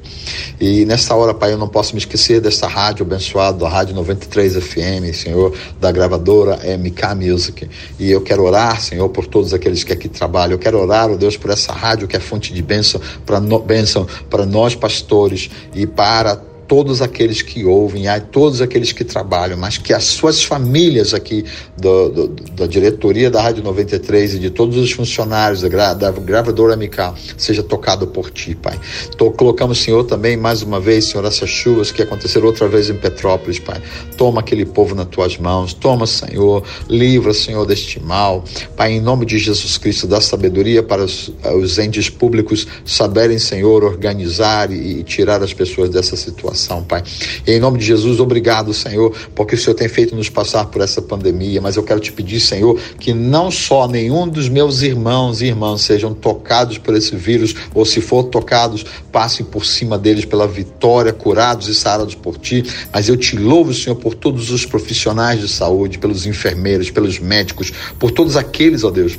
E 0.61 0.85
nesta 0.85 1.15
hora, 1.15 1.35
Pai, 1.35 1.53
eu 1.53 1.59
não 1.59 1.69
posso 1.69 1.95
me 1.95 1.99
esquecer 1.99 2.41
desta 2.41 2.67
rádio 2.69 3.05
abençoada, 3.05 3.59
da 3.59 3.69
Rádio 3.69 3.95
93 3.95 4.57
FM, 4.57 5.13
Senhor, 5.13 5.53
da 5.81 5.91
gravadora 5.91 6.59
MK 6.79 7.15
Music. 7.17 7.69
E 7.99 8.11
eu 8.11 8.21
quero 8.21 8.45
orar, 8.45 8.81
Senhor, 8.81 9.09
por 9.09 9.27
todos 9.27 9.53
aqueles 9.53 9.83
que 9.83 9.93
aqui 9.93 10.09
trabalham. 10.09 10.53
Eu 10.53 10.59
quero 10.59 10.81
orar, 10.81 11.11
oh 11.11 11.17
Deus, 11.17 11.37
por 11.37 11.51
essa 11.51 11.73
rádio 11.73 12.07
que 12.07 12.17
é 12.17 12.21
fonte 12.21 12.53
de 12.53 12.63
bênção 12.63 13.01
para 13.27 13.41
no, 13.41 13.59
bênção 13.59 14.07
para 14.31 14.47
nós 14.47 14.75
pastores 14.75 15.51
e 15.75 15.87
para 15.87 16.41
todos 16.67 17.03
aqueles 17.03 17.43
que 17.43 17.65
ouvem, 17.65 18.09
a 18.09 18.21
todos 18.21 18.61
aqueles 18.61 18.93
que 18.93 19.05
trabalham, 19.05 19.57
mas 19.57 19.79
que 19.79 19.93
as 19.93 20.05
suas 20.05 20.43
famílias 20.43 21.13
aqui 21.15 21.45
do, 21.77 22.09
do, 22.09 22.29
da 22.53 22.67
diretoria 22.67 23.31
da 23.31 23.43
Rádio 23.43 23.63
93 23.63 24.35
e 24.35 24.39
de 24.39 24.51
todos 24.51 24.77
os 24.77 24.93
funcionários 24.93 25.61
da, 25.63 25.95
da 25.95 26.11
gravadora 26.11 26.77
MK 26.77 27.15
seja 27.37 27.63
tocado 27.63 28.07
por 28.07 28.31
ti, 28.31 28.55
Pai. 28.55 28.79
Tô, 29.17 29.31
colocamos, 29.31 29.83
Senhor, 29.83 30.05
também 30.05 30.37
mais 30.37 30.63
uma 30.63 30.81
vez, 30.81 31.07
Senhor, 31.07 31.25
essas 31.25 31.51
chuvas 31.51 31.91
que 31.91 32.03
aconteceram 32.03 32.47
outra 32.47 32.69
vez 32.69 32.89
em 32.89 32.95
Petrópolis, 32.95 33.59
Pai. 33.59 33.81
Toma 34.17 34.41
aquele 34.41 34.65
povo 34.65 34.95
nas 34.95 35.07
tuas 35.09 35.37
mãos, 35.37 35.75
toma, 35.75 36.07
Senhor, 36.07 36.63
livra, 36.89 37.35
Senhor, 37.35 37.67
deste 37.67 38.01
mal. 38.01 38.45
Pai, 38.77 38.93
em 38.93 39.01
nome 39.01 39.27
de 39.27 39.39
Jesus 39.39 39.77
Cristo, 39.77 40.07
dá 40.07 40.21
sabedoria 40.21 40.83
para 40.83 41.05
os, 41.05 41.33
os 41.61 41.79
entes 41.79 42.09
públicos 42.09 42.67
saberem, 42.85 43.39
Senhor, 43.39 43.85
organizar 43.85 44.71
e, 44.71 45.01
e 45.01 45.03
tirar 45.03 45.43
as 45.43 45.53
pessoas 45.53 45.91
dessa 45.91 46.17
situação 46.17 46.54
situação, 46.55 46.83
Pai. 46.83 47.03
E 47.47 47.53
em 47.53 47.61
nome 47.61 47.79
de 47.79 47.85
Jesus, 47.85 48.21
obrigado, 48.21 48.73
Senhor, 48.73 49.15
porque 49.35 49.55
o 49.55 49.59
Senhor 49.59 49.75
tem 49.75 49.89
feito 49.89 50.15
nos 50.15 50.29
passar 50.29 50.67
por 50.67 50.81
essa 50.81 51.03
pandemia, 51.03 51.61
mas 51.61 51.77
eu 51.77 51.83
quero 51.83 52.01
te 52.01 52.13
pedir, 52.13 52.41
Senhor, 52.41 52.79
que 52.99 53.13
não 53.13 53.51
só 53.51 53.87
nenhum 53.87 54.27
dos 54.29 54.49
meus 54.49 54.83
irmãos 54.83 55.43
e 55.43 55.47
irmãs 55.47 55.83
sejam 55.83 56.15
tocados 56.15 56.79
por 56.79 56.95
esse 56.95 57.15
vírus, 57.17 57.55
ou 57.75 57.85
se 57.85 58.01
for 58.01 58.25
tocados, 58.25 58.85
passem 59.13 59.45
por 59.45 59.67
cima 59.67 59.99
deles 59.99 60.25
pela 60.25 60.47
vitória, 60.47 61.13
curados 61.13 61.69
e 61.69 61.75
sarados 61.75 62.15
por 62.15 62.39
ti, 62.39 62.65
mas 62.93 63.09
eu 63.09 63.17
te 63.17 63.37
louvo, 63.37 63.75
Senhor, 63.75 63.97
por 63.97 64.15
todos 64.15 64.51
os 64.51 64.65
profissionais 64.65 65.41
de 65.41 65.49
saúde, 65.49 65.99
pelos 65.99 66.27
enfermeiros, 66.27 66.91
pelos 66.91 67.19
médicos, 67.19 67.73
por 67.99 68.11
todos 68.11 68.37
aqueles, 68.37 68.85
ó 68.85 68.91
Deus, 68.91 69.19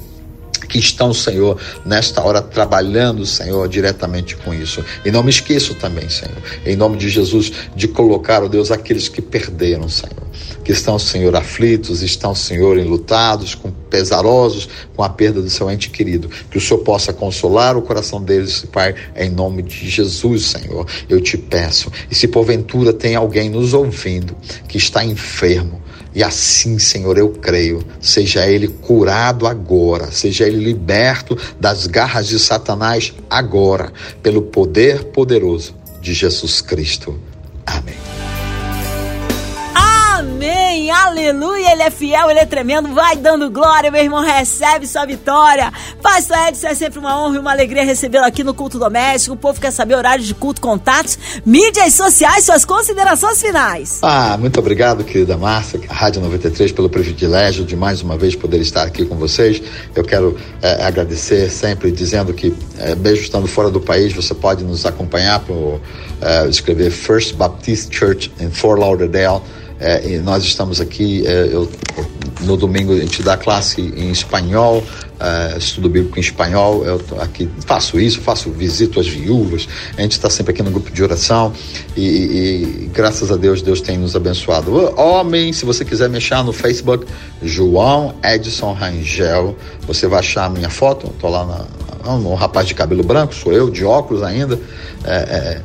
que 0.58 0.78
estão, 0.80 1.14
Senhor, 1.14 1.60
nesta 1.86 2.22
hora 2.22 2.42
trabalhando, 2.42 3.26
Senhor, 3.26 3.68
diretamente 3.68 4.36
com 4.36 4.54
isso. 4.54 4.84
E 5.04 5.12
não 5.12 5.24
me 5.24 5.30
esqueço 5.30 5.76
também, 5.76 6.10
Senhor, 6.10 6.38
em 6.66 6.76
nome 6.76 6.98
de 6.98 7.10
Jesus, 7.10 7.52
de 7.76 7.88
colocar, 7.88 8.44
ó 8.44 8.48
Deus, 8.48 8.72
aqueles 8.72 9.08
que 9.08 9.22
perderam, 9.22 9.90
Senhor, 9.90 10.26
que 10.64 10.72
estão, 10.72 10.98
Senhor, 10.98 11.36
aflitos, 11.36 12.02
estão, 12.02 12.34
Senhor, 12.34 12.78
enlutados, 12.78 13.56
com 13.56 13.72
pesarosos 13.96 14.68
com 14.96 15.04
a 15.04 15.10
perda 15.10 15.42
do 15.42 15.50
seu 15.50 15.70
ente 15.70 15.90
querido. 15.90 16.30
Que 16.50 16.58
o 16.58 16.62
Senhor 16.62 16.80
possa 16.80 17.14
consolar 17.14 17.78
o 17.78 17.82
coração 17.82 18.22
deles, 18.22 18.66
Pai, 18.72 18.96
em 19.16 19.30
nome 19.30 19.62
de 19.62 19.90
Jesus, 19.90 20.46
Senhor. 20.48 20.86
Eu 21.08 21.22
te 21.22 21.38
peço. 21.38 21.92
E 22.10 22.16
se 22.16 22.28
porventura 22.28 22.92
tem 22.92 23.16
alguém 23.16 23.50
nos 23.50 23.74
ouvindo 23.74 24.36
que 24.68 24.78
está 24.78 25.04
enfermo, 25.04 25.82
e 26.16 26.24
assim, 26.24 26.80
Senhor, 26.80 27.18
eu 27.18 27.30
creio, 27.30 27.86
seja 28.00 28.48
ele 28.48 28.70
curado 28.70 29.46
agora, 29.46 30.10
seja 30.12 30.48
ele 30.48 30.64
liberto 30.64 31.38
das 31.60 31.86
garras 31.86 32.28
de 32.28 32.40
Satanás 32.40 33.14
agora, 33.30 33.92
pelo 34.24 34.42
poder 34.42 35.04
poderoso 35.06 35.76
de 36.00 36.14
Jesus 36.14 36.62
Cristo. 36.62 37.20
Amém. 37.66 38.15
Amém, 40.76 40.92
aleluia, 40.92 41.72
ele 41.72 41.84
é 41.84 41.90
fiel, 41.90 42.30
ele 42.30 42.40
é 42.40 42.46
tremendo, 42.46 42.94
vai 42.94 43.16
dando 43.16 43.50
glória, 43.50 43.90
meu 43.90 44.04
irmão, 44.04 44.22
recebe 44.22 44.86
sua 44.86 45.06
vitória. 45.06 45.72
Pastor 46.02 46.38
Edson, 46.50 46.68
é 46.68 46.76
sempre 46.76 47.00
uma 47.00 47.18
honra 47.18 47.38
e 47.38 47.40
uma 47.40 47.52
alegria 47.52 47.86
recebê-lo 47.86 48.26
aqui 48.26 48.44
no 48.44 48.54
culto 48.54 48.78
doméstico. 48.78 49.36
O 49.36 49.38
povo 49.38 49.62
quer 49.62 49.72
saber 49.72 49.96
horário 49.96 50.22
de 50.22 50.36
culto, 50.36 50.60
contatos, 50.60 51.18
mídias 51.46 51.94
sociais, 51.94 52.44
suas 52.44 52.66
considerações 52.66 53.42
finais. 53.42 54.00
Ah, 54.02 54.36
muito 54.38 54.60
obrigado, 54.60 55.06
querida 55.06 55.38
Márcia, 55.38 55.80
Rádio 55.90 56.22
93, 56.22 56.74
pelo 56.74 56.90
privilégio 56.90 57.64
de 57.64 57.78
mais 57.78 58.02
uma 58.02 58.18
vez 58.18 58.36
poder 58.36 58.60
estar 58.60 58.84
aqui 58.84 59.06
com 59.06 59.16
vocês. 59.16 59.64
Eu 59.96 60.04
quero 60.04 60.38
é, 60.62 60.84
agradecer 60.84 61.50
sempre 61.50 61.90
dizendo 61.90 62.34
que, 62.34 62.54
é, 62.80 62.96
mesmo 62.96 63.24
estando 63.24 63.48
fora 63.48 63.72
do 63.72 63.80
país, 63.80 64.12
você 64.12 64.36
pode 64.36 64.66
nos 64.66 64.86
acompanhar 64.86 65.40
por 65.40 65.80
é, 66.22 66.50
escrever 66.50 66.92
First 66.92 67.36
Baptist 67.36 67.96
Church 67.96 68.30
in 68.42 68.52
Fort 68.52 68.78
Lauderdale 68.78 69.42
é, 69.80 70.18
nós 70.20 70.44
estamos 70.44 70.80
aqui, 70.80 71.26
é, 71.28 71.50
eu, 71.52 71.70
no 72.42 72.56
domingo 72.56 72.94
a 72.94 72.98
gente 72.98 73.22
dá 73.22 73.36
classe 73.36 73.82
em 73.82 74.10
espanhol, 74.10 74.84
é, 75.20 75.58
estudo 75.58 75.90
bíblico 75.90 76.18
em 76.18 76.22
espanhol, 76.22 76.86
eu 76.86 77.02
aqui 77.20 77.50
faço 77.66 78.00
isso, 78.00 78.22
faço 78.22 78.50
visito 78.52 79.00
às 79.00 79.08
viúvas, 79.08 79.68
a 79.98 80.02
gente 80.02 80.14
está 80.14 80.30
sempre 80.30 80.54
aqui 80.54 80.64
no 80.64 80.72
grupo 80.72 80.92
de 80.92 81.04
oração 81.04 81.54
e, 81.96 82.02
e, 82.02 82.90
graças 82.94 83.32
a 83.32 83.36
Deus, 83.36 83.62
Deus 83.62 83.82
tem 83.82 83.98
nos 83.98 84.16
abençoado. 84.16 84.74
Homem, 85.00 85.52
se 85.52 85.66
você 85.66 85.84
quiser 85.84 86.10
me 86.10 86.18
achar 86.18 86.44
no 86.44 86.54
Facebook, 86.54 87.06
João 87.42 88.16
Edson 88.24 88.74
Rangel, 88.74 89.56
você 89.86 90.08
vai 90.08 90.20
achar 90.20 90.46
a 90.46 90.50
minha 90.50 90.70
foto, 90.70 91.08
estou 91.08 91.30
lá 91.30 91.46
na, 91.46 91.66
um 92.14 92.34
rapaz 92.36 92.68
de 92.68 92.74
cabelo 92.74 93.04
branco, 93.04 93.34
sou 93.34 93.52
eu, 93.52 93.70
de 93.70 93.84
óculos 93.84 94.22
ainda, 94.24 94.60
é, 95.04 95.16
é 95.16 95.62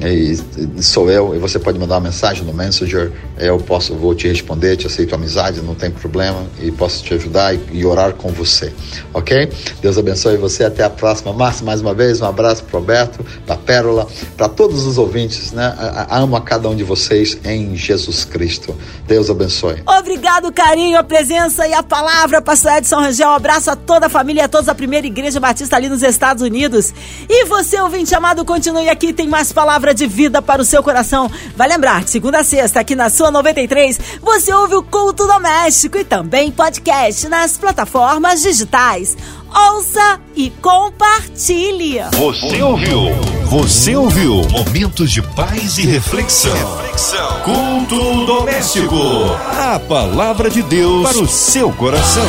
e, 0.00 0.82
sou 0.82 1.10
eu, 1.10 1.34
e 1.34 1.38
você 1.38 1.58
pode 1.58 1.78
mandar 1.78 1.94
uma 1.94 2.02
mensagem 2.02 2.44
no 2.44 2.52
Messenger, 2.52 3.12
eu 3.38 3.58
posso, 3.58 3.94
vou 3.94 4.14
te 4.14 4.26
responder, 4.26 4.76
te 4.76 4.86
aceito 4.86 5.14
amizade, 5.14 5.60
não 5.62 5.74
tem 5.74 5.90
problema, 5.90 6.44
e 6.60 6.72
posso 6.72 7.04
te 7.04 7.14
ajudar 7.14 7.54
e, 7.54 7.60
e 7.72 7.86
orar 7.86 8.14
com 8.14 8.32
você, 8.32 8.72
ok? 9.12 9.48
Deus 9.80 9.96
abençoe 9.96 10.36
você, 10.36 10.64
até 10.64 10.82
a 10.82 10.90
próxima. 10.90 11.32
Márcio, 11.32 11.64
mais 11.64 11.80
uma 11.80 11.94
vez, 11.94 12.20
um 12.20 12.26
abraço 12.26 12.64
para 12.64 12.78
Roberto, 12.78 13.24
da 13.46 13.56
Pérola, 13.56 14.08
para 14.36 14.48
todos 14.48 14.84
os 14.84 14.98
ouvintes, 14.98 15.52
né? 15.52 15.74
Amo 16.10 16.36
a 16.36 16.40
cada 16.40 16.68
um 16.68 16.74
de 16.74 16.82
vocês 16.82 17.38
em 17.44 17.76
Jesus 17.76 18.24
Cristo. 18.24 18.74
Deus 19.06 19.30
abençoe. 19.30 19.82
Obrigado, 19.86 20.52
carinho, 20.52 20.98
a 20.98 21.04
presença 21.04 21.68
e 21.68 21.72
a 21.72 21.82
palavra, 21.82 22.42
pastor 22.42 22.72
Edson 22.78 22.96
Rangel. 22.96 23.28
Um 23.28 23.34
abraço 23.34 23.70
a 23.70 23.76
toda 23.76 24.06
a 24.06 24.08
família, 24.08 24.44
a 24.44 24.48
todos 24.48 24.66
da 24.66 24.74
primeira 24.74 25.06
igreja 25.06 25.38
batista 25.38 25.76
ali 25.76 25.88
nos 25.88 26.02
Estados 26.02 26.42
Unidos. 26.42 26.92
E 27.28 27.44
você, 27.44 27.80
ouvinte 27.80 28.14
amado, 28.14 28.44
continue 28.44 28.88
aqui, 28.88 29.12
tem 29.12 29.28
mais 29.28 29.52
palavras 29.52 29.83
palavra 29.84 29.94
de 29.94 30.06
vida 30.06 30.40
para 30.40 30.62
o 30.62 30.64
seu 30.64 30.82
coração. 30.82 31.30
Vai 31.54 31.68
lembrar 31.68 32.02
que 32.02 32.10
segunda 32.10 32.38
a 32.38 32.44
sexta, 32.44 32.80
aqui 32.80 32.94
na 32.94 33.10
sua 33.10 33.30
93, 33.30 34.00
você 34.22 34.52
ouve 34.52 34.76
o 34.76 34.82
culto 34.82 35.26
doméstico 35.26 35.98
e 35.98 36.04
também 36.04 36.50
podcast 36.50 37.28
nas 37.28 37.58
plataformas 37.58 38.40
digitais. 38.40 39.16
Ouça 39.54 40.20
e 40.34 40.50
compartilhe. 40.50 42.00
Você 42.12 42.62
ouviu? 42.62 43.00
Você 43.44 43.94
ouviu? 43.94 44.42
Momentos 44.48 45.10
de 45.10 45.20
paz 45.20 45.76
e 45.76 45.82
reflexão. 45.86 46.52
reflexão. 46.76 47.40
Culto 47.42 48.26
doméstico. 48.26 48.96
A 49.58 49.78
palavra 49.78 50.48
de 50.48 50.62
Deus 50.62 51.08
para 51.08 51.18
o 51.18 51.28
seu 51.28 51.70
coração. 51.72 52.24